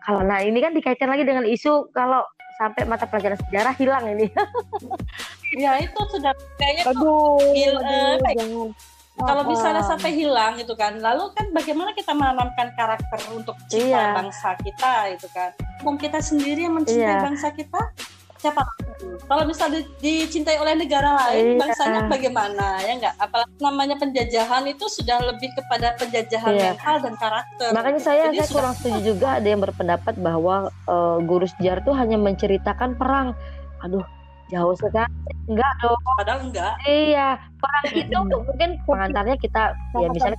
Kalau 0.00 0.22
nah 0.22 0.38
ini 0.38 0.58
kan 0.58 0.70
dikaitkan 0.72 1.06
lagi 1.06 1.22
dengan 1.22 1.42
isu 1.42 1.90
kalau 1.90 2.22
sampai 2.56 2.82
mata 2.84 3.04
pelajaran 3.04 3.38
sejarah 3.40 3.74
hilang 3.74 4.04
ini. 4.08 4.26
ya 5.58 5.74
itu 5.76 6.00
sudah 6.08 6.30
kayaknya 6.54 6.82
tuh 6.86 6.92
aduh, 6.92 7.38
Gil- 7.50 7.78
aduh, 7.78 7.88
eh, 7.88 8.16
kayak- 8.20 8.38
jangan. 8.38 8.70
kalau 9.18 9.42
misalnya 9.44 9.82
sampai 9.82 10.10
hilang 10.12 10.54
itu 10.54 10.70
kan 10.72 10.94
lalu 10.96 11.24
kan 11.32 11.50
bagaimana 11.50 11.90
kita 11.90 12.12
menanamkan 12.12 12.70
karakter 12.72 13.18
untuk 13.32 13.58
cinta 13.66 13.90
Iya. 13.90 14.14
bangsa 14.14 14.54
kita 14.56 14.92
itu 15.10 15.26
kan 15.28 15.50
Bukan 15.78 15.94
kita 15.96 16.18
sendiri 16.20 16.62
yang 16.62 16.74
mencintai 16.74 17.02
Iya. 17.12 17.22
bangsa 17.24 17.48
kita 17.50 17.80
siapa 18.38 18.62
kalau 19.26 19.44
misalnya 19.44 19.82
di- 19.98 20.24
dicintai 20.24 20.56
oleh 20.56 20.74
negara 20.74 21.18
lain 21.20 21.54
Iya. 21.54 21.58
bangsanya 21.58 22.00
bagaimana 22.06 22.80
ya 22.80 22.92
enggak 22.94 23.14
apalagi 23.16 23.50
namanya 23.58 23.96
penjajahan 23.96 24.62
itu 24.64 24.86
sudah 24.88 25.18
lebih 25.24 25.50
kepada 25.52 25.94
penjajahan 25.94 26.52
Iya. 26.52 26.64
mental 26.72 26.96
dan 27.00 27.14
karakter 27.14 27.70
Makanya 27.70 28.00
saya 28.00 28.22
Jadi 28.26 28.36
saya 28.36 28.46
sudah- 28.46 28.54
kurang 28.54 28.74
setuju 28.74 28.98
juga 29.04 29.28
ada 29.34 29.46
yang 29.46 29.60
berpendapat 29.60 30.14
bahwa 30.16 30.56
eh, 30.70 31.18
guru 31.22 31.46
sejarah 31.48 31.82
tuh 31.82 31.94
hanya 31.94 32.16
menceritakan 32.16 32.94
perang. 32.94 33.34
Aduh, 33.80 34.02
jauh 34.48 34.74
sekali. 34.76 35.12
Enggak 35.48 35.72
dong. 35.80 35.96
padahal 36.20 36.40
enggak 36.50 36.74
Iya, 36.84 37.40
perang 37.56 37.86
itu 37.96 38.18
mungkin 38.20 38.70
pengantarnya 38.84 39.36
kita 39.40 39.72
ya 39.96 40.08
misalnya 40.12 40.38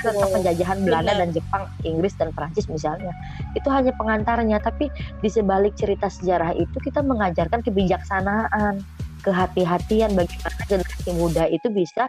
tentang 0.00 0.30
penjajahan 0.32 0.78
Belanda 0.84 1.12
Benar. 1.12 1.20
dan 1.20 1.28
Jepang, 1.36 1.62
Inggris 1.84 2.14
dan 2.16 2.32
Prancis 2.32 2.64
misalnya. 2.70 3.12
Itu 3.52 3.68
hanya 3.68 3.92
pengantarnya, 3.96 4.56
tapi 4.62 4.88
di 5.20 5.28
sebalik 5.28 5.76
cerita 5.76 6.08
sejarah 6.08 6.56
itu 6.56 6.76
kita 6.80 7.04
mengajarkan 7.04 7.60
kebijaksanaan, 7.60 8.80
kehati-hatian 9.20 10.16
bagaimana 10.16 10.62
generasi 10.64 11.10
muda 11.18 11.44
itu 11.50 11.68
bisa 11.68 12.08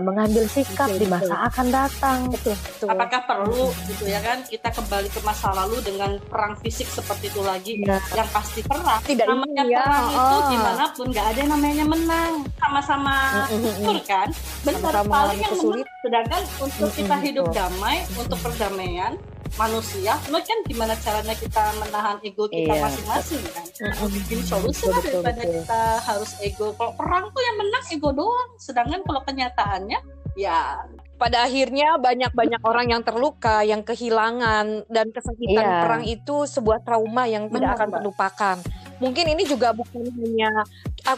mengambil 0.00 0.48
sikap 0.48 0.88
Betul, 0.88 1.00
di 1.00 1.06
masa 1.12 1.36
betul. 1.36 1.48
akan 1.52 1.66
datang. 1.68 2.18
betul, 2.32 2.56
betul. 2.56 2.88
apakah 2.88 3.20
perlu 3.28 3.66
gitu 3.84 4.04
ya 4.08 4.20
kan 4.24 4.40
kita 4.40 4.68
kembali 4.72 5.08
ke 5.12 5.20
masa 5.20 5.52
lalu 5.52 5.76
dengan 5.84 6.16
perang 6.24 6.56
fisik 6.64 6.88
seperti 6.88 7.28
itu 7.28 7.44
lagi 7.44 7.72
Iya. 7.84 8.00
yang 8.16 8.28
pasti 8.32 8.64
perang 8.64 9.04
Tidak 9.04 9.26
namanya 9.28 9.62
ini 9.68 9.76
ya, 9.76 9.84
perang 9.84 10.06
itu 10.08 10.36
oh. 10.40 10.48
di 10.48 10.56
mana 10.56 10.84
pun 10.88 11.06
nggak 11.12 11.26
ada 11.28 11.38
yang 11.38 11.50
namanya 11.52 11.84
menang 11.84 12.32
sama-sama 12.56 13.16
betul 13.52 13.98
kan 14.08 14.28
benar 14.64 14.80
paling 14.80 15.04
mengalami 15.04 15.42
yang 15.44 15.56
menang 15.60 15.90
sedangkan 16.00 16.42
untuk 16.64 16.90
kita 16.96 17.16
hidup 17.20 17.46
damai 17.52 17.96
untuk 18.16 18.38
perdamaian 18.40 19.12
manusia 19.54 20.18
cuma 20.26 20.42
kan 20.42 20.58
gimana 20.66 20.94
caranya 20.98 21.34
kita 21.36 21.62
menahan 21.78 22.18
ego 22.26 22.44
kita 22.50 22.74
Iya. 22.74 22.82
masing-masing 22.82 23.42
kan 23.54 23.66
bikin 24.10 24.40
solusi 24.42 24.84
lah 24.90 24.98
daripada 24.98 25.40
betul. 25.40 25.54
kita 25.62 25.82
harus 26.02 26.30
ego 26.42 26.66
kalau 26.74 26.92
perang 26.98 27.24
tuh 27.30 27.42
yang 27.44 27.56
menang 27.60 27.84
ego 27.92 28.10
doang 28.10 28.50
sedangkan 28.58 29.00
kalau 29.06 29.20
kenyataannya 29.22 30.00
ya 30.34 30.82
pada 31.14 31.46
akhirnya 31.46 31.94
banyak-banyak 31.94 32.58
orang 32.66 32.90
yang 32.90 33.02
terluka, 33.06 33.62
yang 33.62 33.86
kehilangan 33.86 34.82
dan 34.90 35.06
kesakitan 35.14 35.62
Iya. 35.62 35.80
perang 35.86 36.02
itu 36.02 36.36
sebuah 36.42 36.82
trauma 36.82 37.30
yang 37.30 37.46
tidak 37.46 37.78
akan 37.78 37.88
terlupakan. 37.94 38.56
Mungkin 38.98 39.30
ini 39.30 39.46
juga 39.46 39.70
bukan 39.70 40.02
hanya 40.10 40.66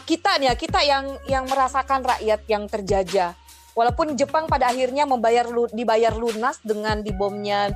kita 0.05 0.37
nih 0.37 0.53
ya, 0.53 0.55
kita 0.55 0.79
yang 0.85 1.05
yang 1.25 1.43
merasakan 1.49 2.05
rakyat 2.05 2.45
yang 2.45 2.69
terjajah. 2.69 3.33
Walaupun 3.73 4.13
Jepang 4.13 4.45
pada 4.45 4.69
akhirnya 4.69 5.09
membayar 5.09 5.49
dibayar 5.73 6.13
lunas 6.13 6.61
dengan 6.61 7.01
dibomnya 7.01 7.73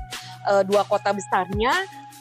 eh, 0.48 0.64
dua 0.66 0.82
kota 0.86 1.12
besarnya 1.12 1.74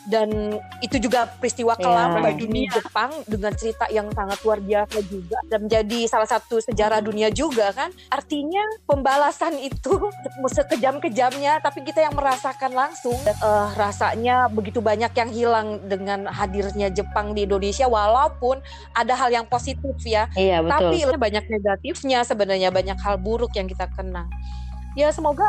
dan 0.09 0.56
itu 0.80 0.96
juga 0.96 1.28
peristiwa 1.28 1.76
kelam 1.76 2.16
Iya. 2.16 2.24
bagi 2.24 2.48
dunia 2.48 2.68
Jepang 2.72 3.12
dengan 3.28 3.52
cerita 3.52 3.85
yang 3.92 4.09
sangat 4.16 4.40
luar 4.40 4.56
biasa 4.56 4.96
juga 5.04 5.37
dan 5.52 5.68
menjadi 5.68 6.09
salah 6.09 6.24
satu 6.24 6.56
sejarah 6.56 7.04
dunia 7.04 7.28
juga 7.28 7.68
kan. 7.76 7.92
Artinya 8.09 8.64
pembalasan 8.88 9.61
itu 9.61 9.92
sekejam-kejamnya 10.56 11.61
tapi 11.61 11.85
kita 11.85 12.00
yang 12.00 12.16
merasakan 12.16 12.72
langsung 12.72 13.12
dan, 13.28 13.37
eh, 13.37 13.68
rasanya 13.76 14.48
begitu 14.48 14.80
banyak 14.80 15.12
yang 15.12 15.30
hilang 15.30 15.68
dengan 15.85 16.24
hadirnya 16.33 16.88
Jepang 16.88 17.37
di 17.37 17.44
Indonesia 17.44 17.85
walaupun 17.85 18.56
ada 18.96 19.12
hal 19.12 19.28
yang 19.28 19.44
positif 19.44 19.94
ya 20.09 20.33
Iya 20.33 20.64
betul. 20.64 20.96
tapi 20.96 20.96
banyak 21.20 21.44
negatifnya 21.52 22.24
sebenarnya 22.24 22.72
banyak 22.72 22.96
hal 22.96 23.20
buruk 23.20 23.52
yang 23.52 23.68
kita 23.68 23.85
kenang. 23.92 24.33
Ya 24.96 25.12
semoga 25.12 25.44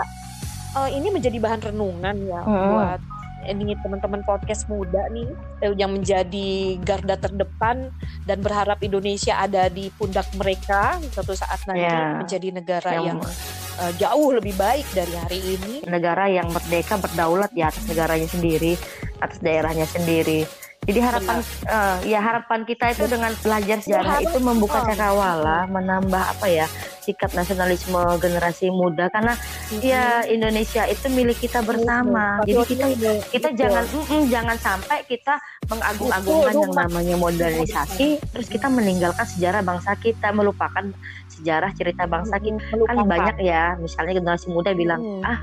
eh, 0.74 0.90
ini 0.92 1.08
menjadi 1.10 1.38
bahan 1.38 1.62
renungan 1.64 2.16
ya 2.24 2.42
Hmm. 2.42 2.70
buat 2.72 3.02
ini 3.42 3.74
teman-teman 3.76 4.22
podcast 4.22 4.70
muda 4.70 5.10
nih 5.10 5.26
eh, 5.60 5.74
yang 5.74 5.90
menjadi 5.92 6.50
garda 6.78 7.18
terdepan 7.18 7.90
dan 8.24 8.38
berharap 8.38 8.78
Indonesia 8.80 9.34
ada 9.36 9.66
di 9.66 9.90
pundak 9.90 10.30
mereka 10.38 11.02
suatu 11.10 11.34
saat 11.34 11.58
nanti 11.66 11.82
Ya. 11.82 12.22
menjadi 12.22 12.48
negara 12.54 12.92
yang, 12.94 13.18
Yang- 13.18 13.34
eh, 13.82 13.94
jauh 13.98 14.30
lebih 14.32 14.54
baik 14.54 14.86
dari 14.94 15.14
hari 15.16 15.40
ini. 15.58 15.74
negara 15.84 16.30
yang 16.30 16.54
merdeka 16.54 16.96
berdaulat 16.96 17.50
di 17.50 17.62
atas 17.62 17.82
negaranya 17.84 18.30
sendiri, 18.30 18.78
atas 19.18 19.42
daerahnya 19.42 19.90
sendiri. 19.90 20.46
Jadi 20.82 20.98
harapan 20.98 21.38
eh, 21.70 21.98
ya 22.10 22.20
harapan 22.26 22.66
kita 22.66 22.90
itu 22.90 23.06
dengan 23.06 23.30
belajar 23.38 23.78
sejarah 23.86 24.18
Berharap- 24.18 24.34
itu 24.34 24.38
membuka 24.42 24.78
oh. 24.82 24.86
cakrawala, 24.90 25.70
menambah 25.70 26.24
apa 26.26 26.48
ya 26.50 26.66
sikap 27.06 27.38
nasionalisme 27.38 28.02
generasi 28.18 28.74
muda 28.74 29.06
karena 29.14 29.38
ya 29.78 30.26
Indonesia 30.26 30.90
itu 30.90 31.06
milik 31.14 31.38
kita 31.38 31.62
bersama. 31.62 32.42
Jadi 32.50 32.66
kita 32.74 32.86
kita 33.30 33.48
Betul. 33.54 33.60
jangan 33.62 33.86
jangan 34.26 34.58
sampai 34.58 34.98
kita 35.06 35.38
mengagung-agungkan 35.70 36.54
yang 36.58 36.74
namanya 36.74 37.16
modernisasi 37.16 38.08
terus 38.34 38.48
kita 38.50 38.66
meninggalkan 38.66 39.24
sejarah 39.24 39.62
bangsa 39.62 39.94
kita 40.02 40.34
melupakan 40.34 40.90
sejarah 41.30 41.72
cerita 41.78 42.10
bangsa 42.10 42.42
kita 42.42 42.58
kan 42.90 42.98
banyak 43.06 43.38
ya 43.46 43.78
misalnya 43.78 44.18
generasi 44.18 44.50
muda 44.50 44.74
bilang 44.74 45.02
Hmm. 45.02 45.24
ah 45.26 45.40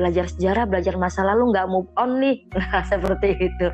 belajar 0.00 0.24
sejarah 0.32 0.64
belajar 0.64 0.96
masa 0.96 1.20
lalu 1.20 1.52
nggak 1.52 1.68
move 1.68 1.90
on 2.00 2.16
nih. 2.24 2.40
Nah 2.56 2.82
seperti 2.88 3.36
itu. 3.36 3.66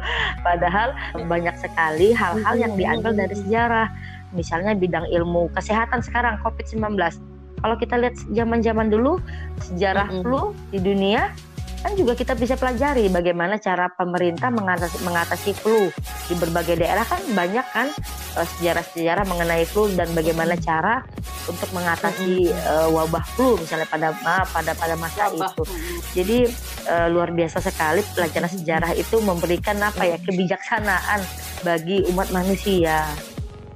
Padahal 0.42 0.90
banyak 1.30 1.54
sekali 1.62 2.10
hal-hal 2.10 2.54
yang 2.58 2.74
diambil 2.74 3.14
dari 3.14 3.38
sejarah. 3.38 3.86
Misalnya 4.34 4.74
bidang 4.74 5.06
ilmu 5.06 5.54
kesehatan 5.54 6.02
sekarang 6.02 6.42
COVID-19 6.42 6.98
kalau 7.64 7.76
kita 7.80 7.96
lihat 7.96 8.16
zaman-zaman 8.36 8.92
dulu 8.92 9.16
sejarah 9.64 10.06
flu 10.20 10.52
di 10.70 10.78
dunia 10.78 11.32
kan 11.82 11.92
juga 11.94 12.12
kita 12.16 12.32
bisa 12.34 12.56
pelajari 12.56 13.06
bagaimana 13.12 13.60
cara 13.60 13.92
pemerintah 13.92 14.48
mengatasi, 14.48 14.96
mengatasi 15.04 15.50
flu 15.54 15.92
di 16.26 16.34
berbagai 16.34 16.80
daerah 16.80 17.04
kan 17.04 17.20
banyak 17.32 17.66
kan 17.70 17.88
eh, 18.36 18.46
sejarah-sejarah 18.56 19.24
mengenai 19.28 19.64
flu 19.68 19.88
dan 19.94 20.10
bagaimana 20.16 20.56
cara 20.56 21.04
untuk 21.46 21.68
mengatasi 21.76 22.50
eh, 22.50 22.88
wabah 22.90 23.24
flu 23.36 23.60
misalnya 23.60 23.86
pada 23.86 24.10
pada 24.50 24.72
pada 24.74 24.94
masa 24.98 25.30
wabah. 25.30 25.52
itu. 25.52 25.62
Jadi 26.16 26.38
eh, 26.88 27.06
luar 27.12 27.30
biasa 27.30 27.62
sekali 27.62 28.02
pelajaran 28.16 28.50
sejarah 28.50 28.92
itu 28.96 29.16
memberikan 29.20 29.76
apa 29.80 30.02
ya 30.04 30.16
kebijaksanaan 30.20 31.20
bagi 31.62 32.02
umat 32.12 32.32
manusia. 32.32 33.04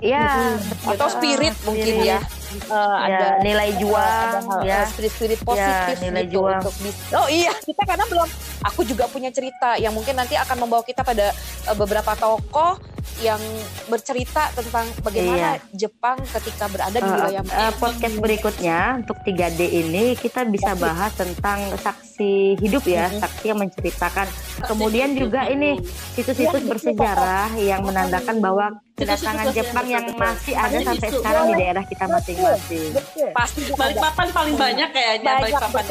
Ya, 0.01 0.57
atau 0.89 1.13
spirit 1.13 1.53
mungkin 1.69 2.01
Spirit. 2.01 2.09
ya 2.09 2.40
Eh, 2.51 2.99
Ya, 3.01 3.07
ada 3.09 3.27
nilai 3.41 3.71
juang 3.77 4.43
ada 4.43 4.63
ya. 4.63 4.83
eh, 4.83 4.87
spirit-spirit 4.89 5.41
positif 5.41 5.95
nilai 6.01 6.25
gitu 6.25 6.35
juang. 6.41 6.59
untuk 6.59 6.75
bis- 6.79 7.11
Oh 7.13 7.27
iya, 7.27 7.55
kita 7.69 7.83
karena 7.85 8.05
belum 8.05 8.29
aku 8.63 8.81
juga 8.83 9.05
punya 9.07 9.31
cerita 9.31 9.75
yang 9.77 9.91
mungkin 9.91 10.15
nanti 10.15 10.35
akan 10.35 10.57
membawa 10.61 10.83
kita 10.83 11.01
pada 11.01 11.31
eh, 11.33 11.77
beberapa 11.77 12.13
tokoh 12.13 12.77
yang 13.19 13.41
bercerita 13.87 14.49
tentang 14.51 14.87
bagaimana 15.01 15.61
Jepang 15.73 16.17
ketika 16.31 16.67
berada 16.67 16.95
di 16.95 17.05
wilayah 17.07 17.43
eh, 17.45 17.73
podcast 17.75 18.17
berikutnya 18.17 18.79
untuk 18.99 19.17
3D 19.21 19.61
ini 19.79 20.05
kita 20.15 20.43
bisa 20.45 20.73
bahah 20.75 21.09
tentang 21.11 21.75
saksi 21.77 22.57
hidup 22.57 22.83
ya, 22.83 23.09
Mhm. 23.09 23.21
saksi 23.21 23.45
yang 23.47 23.59
menceritakan. 23.59 24.27
Kemudian 24.63 25.15
juga 25.15 25.47
ini 25.47 25.81
situs-situs 26.11 26.61
Ya, 26.61 26.69
bersejarah 26.69 27.49
yang 27.55 27.81
menandakan 27.83 28.37
bahwa 28.39 28.67
kedatangan 29.01 29.47
Jepang 29.51 29.87
yang 29.87 30.05
masih 30.15 30.55
ada 30.55 30.77
sampai 30.79 31.09
sekarang 31.09 31.45
di 31.49 31.55
daerah 31.57 31.85
kita 31.85 32.05
masing-masing. 32.07 32.89
pasti. 33.33 33.61
Balikpapan 33.73 34.29
paling 34.31 34.57
banyak 34.57 34.89
kayaknya 34.93 35.33
Balikpapan. 35.41 35.85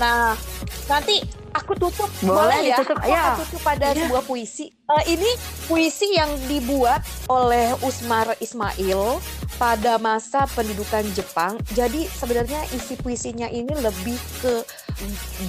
Nah, 0.00 0.32
nanti 0.86 1.16
aku 1.52 1.72
tutup 1.78 2.10
Boleh 2.20 2.58
ya. 2.64 2.76
ditutup, 2.76 2.98
Aku 2.98 3.08
ya. 3.08 3.38
tutup 3.38 3.60
pada 3.62 3.86
Iya. 3.92 4.04
sebuah 4.04 4.22
puisi. 4.24 4.66
Eh, 4.74 5.14
ini 5.14 5.30
puisi 5.64 6.12
yang 6.12 6.28
dibuat 6.44 7.00
oleh 7.28 7.72
Usmar 7.80 8.34
Ismail 8.36 9.22
pada 9.54 9.96
masa 9.96 10.50
pendudukan 10.50 11.06
Jepang. 11.14 11.56
Jadi 11.70 12.10
sebenarnya 12.10 12.58
isi 12.70 12.98
puisinya 12.98 13.46
ini 13.46 13.70
lebih 13.70 14.18
ke 14.40 14.66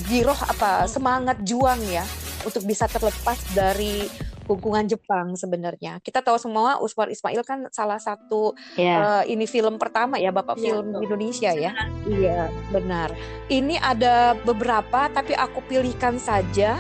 giroh 0.06 0.38
apa 0.38 0.86
semangat 0.86 1.42
juang 1.42 1.78
ya 1.86 2.06
untuk 2.44 2.62
bisa 2.64 2.86
terlepas 2.86 3.42
dari 3.52 4.06
hubungan 4.46 4.86
Jepang 4.86 5.34
sebenarnya. 5.34 5.98
Kita 6.02 6.22
tahu 6.22 6.38
semua 6.38 6.78
Usmar 6.82 7.10
Ismail 7.10 7.42
kan 7.46 7.68
salah 7.74 7.98
satu 7.98 8.58
Ya. 8.78 9.24
Eh, 9.26 9.38
ini 9.38 9.46
film 9.50 9.78
pertama 9.78 10.18
ya 10.20 10.30
Bapak 10.30 10.58
Iya, 10.60 10.64
film 10.64 10.86
betul. 10.92 11.04
Indonesia 11.08 11.52
ya. 11.54 11.72
Iya, 12.06 12.50
benar. 12.70 13.10
Ini 13.50 13.80
ada 13.82 14.36
beberapa 14.46 15.08
tapi 15.12 15.34
aku 15.34 15.64
pilihkan 15.66 16.18
saja 16.22 16.78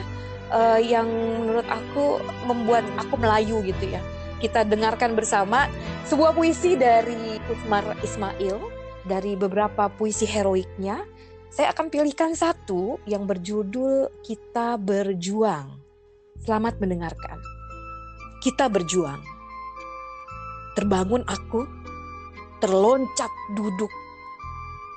eh, 0.51 0.79
yang 0.85 1.07
menurut 1.41 1.65
aku 1.67 2.19
membuat 2.45 2.85
aku 2.99 3.15
melayu 3.17 3.61
gitu 3.65 3.89
ya. 3.89 4.01
Kita 4.41 4.67
dengarkan 4.67 5.15
bersama 5.15 5.65
sebuah 6.05 6.35
puisi 6.35 6.75
dari 6.75 7.39
Usmar 7.49 7.97
Ismail 8.03 8.57
dari 9.05 9.37
beberapa 9.37 9.87
puisi 9.87 10.25
heroiknya. 10.25 11.05
Saya 11.49 11.71
akan 11.71 11.87
pilihkan 11.87 12.35
satu 12.35 12.99
yang 13.07 13.23
berjudul 13.23 14.11
Kita 14.19 14.75
Berjuang. 14.75 15.71
Selamat 16.43 16.77
mendengarkan. 16.83 17.54
Kita 18.45 18.69
berjuang. 18.69 19.25
Terbangun 20.77 21.25
aku 21.25 21.65
terloncat 22.61 23.33
duduk. 23.57 23.89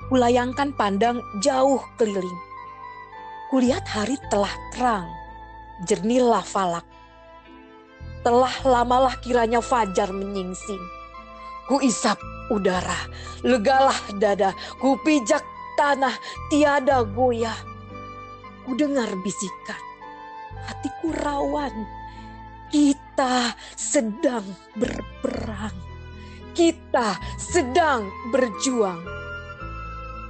Kulayangkan 0.05 0.69
pandang 0.77 1.17
jauh 1.41 1.81
keliling. 1.97 2.37
Kulihat 3.49 3.89
hari 3.89 4.21
telah 4.29 4.53
terang, 4.69 5.09
jernihlah 5.89 6.45
falak. 6.45 6.85
Telah 8.21 8.53
lamalah 8.69 9.17
kiranya 9.17 9.65
fajar 9.65 10.13
menyingsing. 10.13 10.85
Kuisap 11.65 12.21
udara, 12.53 13.09
legalah 13.41 13.97
dada, 14.21 14.53
kupijak 14.77 15.41
tanah, 15.73 16.13
tiada 16.53 17.01
goyah. 17.01 17.57
Kudengar 18.61 19.09
bisikan, 19.25 19.81
hatiku 20.69 21.09
rawan. 21.25 21.97
Kita 22.69 22.98
sedang 23.75 24.45
berperang 24.79 25.89
kita 26.59 27.15
sedang 27.39 28.11
berjuang. 28.35 28.99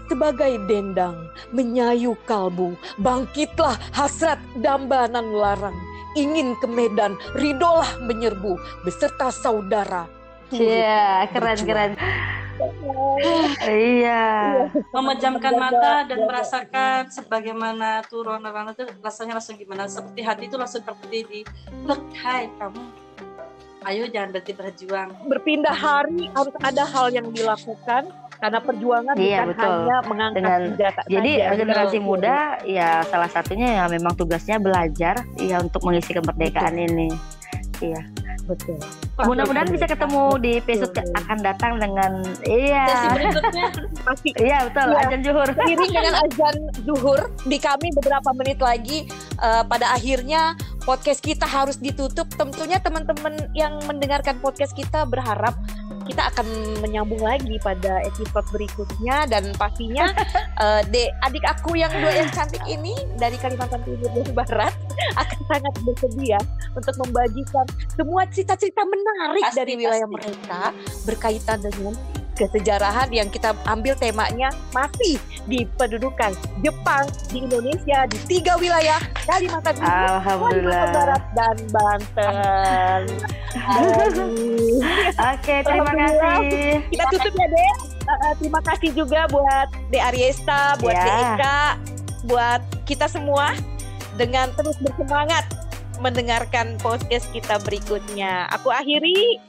Sebagai 0.05 0.61
dendang 0.69 1.29
menyayu 1.49 2.13
kalbu, 2.29 2.77
bangkitlah 3.01 3.77
hasrat 3.93 4.37
dambanan 4.61 5.33
larang. 5.33 5.73
Ingin 6.13 6.53
ke 6.57 6.65
medan, 6.69 7.17
ridolah 7.33 7.97
menyerbu 8.05 8.57
beserta 8.85 9.33
saudara. 9.33 10.05
Iya, 10.49 11.29
Turut 11.29 11.33
keren 11.33 11.59
berjuang. 11.61 11.65
keren. 11.65 11.91
Iya. 13.64 14.26
memejamkan 14.91 15.53
mata 15.55 16.03
dan 16.07 16.20
merasakan 16.24 17.07
sebagaimana 17.07 18.03
turun 18.07 18.39
itu 18.43 18.84
rasanya 18.99 19.39
langsung 19.39 19.55
gimana 19.55 19.88
seperti 19.88 20.22
hati 20.22 20.43
itu 20.47 20.55
langsung 20.60 20.84
terpeti 20.84 21.20
di 21.26 21.39
look 21.86 22.01
hai 22.20 22.47
kamu 22.60 22.84
ayo 23.88 24.03
jangan 24.12 24.36
berhenti 24.36 24.53
berjuang 24.53 25.10
berpindah 25.28 25.72
hari 25.72 26.28
harus 26.36 26.55
ada 26.60 26.84
hal 26.84 27.07
yang 27.16 27.32
dilakukan 27.32 28.12
karena 28.39 28.60
perjuangan 28.64 29.16
Iya, 29.20 29.43
bukan 29.43 29.51
betul. 29.51 29.68
hanya 29.68 29.97
mengangkat 30.07 30.39
Dengan- 30.39 30.64
senjata 30.72 31.01
Jadi 31.12 31.32
saja. 31.36 31.55
generasi 31.60 31.97
Betul. 31.99 32.07
muda 32.07 32.38
ya 32.64 32.89
salah 33.03 33.28
satunya 33.28 33.68
ya 33.76 33.84
memang 33.91 34.14
tugasnya 34.16 34.57
belajar 34.64 35.16
ya 35.36 35.60
untuk 35.60 35.84
mengisi 35.84 36.16
kemerdekaan 36.16 36.76
ini. 36.80 37.12
Iya. 37.80 38.01
betul. 38.49 38.82
Mudah-mudahan 39.19 39.69
bisa 39.69 39.86
ketemu 39.86 40.23
di 40.41 40.51
episode 40.57 40.89
Betul. 40.89 41.13
akan 41.21 41.38
datang 41.45 41.73
dengan 41.77 42.11
sesi 42.41 42.49
iya. 42.49 43.13
berikutnya 43.13 43.65
Pasti 44.01 44.30
Iya 44.41 44.57
betul, 44.65 44.88
Iya. 44.89 44.99
Ajan 45.05 45.21
Juhur. 45.21 45.47
seiring 45.53 45.91
dengan 45.93 46.15
azan 46.17 46.55
zuhur 46.82 47.19
di 47.45 47.57
kami 47.61 47.88
beberapa 47.93 48.30
menit 48.34 48.57
lagi 48.57 49.05
eh, 49.38 49.63
pada 49.69 49.93
akhirnya 49.93 50.57
podcast 50.82 51.21
kita 51.21 51.45
harus 51.45 51.77
ditutup 51.77 52.25
tentunya 52.34 52.82
teman-teman 52.82 53.38
yang 53.53 53.77
mendengarkan 53.86 54.41
podcast 54.41 54.73
kita 54.73 55.05
berharap 55.05 55.53
kita 56.10 56.24
akan 56.34 56.45
menyambung 56.82 57.22
lagi 57.22 57.62
pada 57.62 58.01
episode 58.01 58.47
berikutnya 58.49 59.30
dan 59.30 59.53
pastinya 59.55 60.10
eh, 60.64 60.82
de 60.89 61.07
adik 61.30 61.45
aku 61.45 61.78
yang 61.78 61.93
dua 61.93 62.26
yang 62.26 62.30
cantik 62.34 62.62
ini 62.66 62.97
dari 63.22 63.38
Kalimantan 63.38 63.86
Timur 63.86 64.10
dan 64.10 64.30
Barat 64.34 64.74
akan 65.22 65.39
sangat 65.45 65.74
bersedia 65.86 66.39
untuk 66.74 66.95
membagikan 67.05 67.66
semua 67.93 68.26
cerita-cerita 68.26 68.82
menarik 68.84 69.45
Pasti, 69.45 69.57
dari 69.62 69.74
wilayah 69.78 70.10
pasti. 70.10 70.16
mereka 70.18 70.62
berkaitan 71.05 71.57
dengan 71.62 71.93
kesejarahan 72.39 73.11
yang 73.11 73.27
kita 73.27 73.51
ambil 73.67 73.91
temanya 73.99 74.47
masih 74.71 75.19
di 75.43 75.67
pendudukan 75.75 76.31
Jepang 76.63 77.03
di 77.27 77.43
Indonesia 77.43 78.07
di 78.07 78.17
tiga 78.31 78.55
wilayah 78.55 79.03
Kalimantan 79.27 79.75
Timur, 79.75 79.91
Kalimantan 79.91 80.15
Alhamdulillah. 80.23 80.83
Barat 80.95 81.23
dan 81.35 81.57
Banten. 81.75 83.01
Oke, 85.35 85.55
terima 85.67 85.91
Alhamdulillah. 85.91 86.39
kasih. 86.39 86.71
Kita 86.87 87.03
tutup 87.11 87.33
ya 87.35 87.47
Dek. 87.51 87.75
Uh, 88.09 88.11
uh, 88.15 88.33
terima 88.39 88.61
kasih 88.63 88.89
juga 88.95 89.21
buat 89.29 89.67
De 89.91 89.99
Ariesta, 89.99 90.79
buat. 90.79 90.95
De 90.95 91.11
Eka, 91.11 91.61
buat 92.25 92.61
kita 92.87 93.11
semua 93.11 93.53
dengan 94.15 94.49
terus 94.55 94.79
bersemangat 94.79 95.45
mendengarkan 95.99 96.79
podcast 96.79 97.27
kita 97.35 97.59
berikutnya. 97.67 98.47
Aku 98.55 98.71
akhiri. 98.71 99.48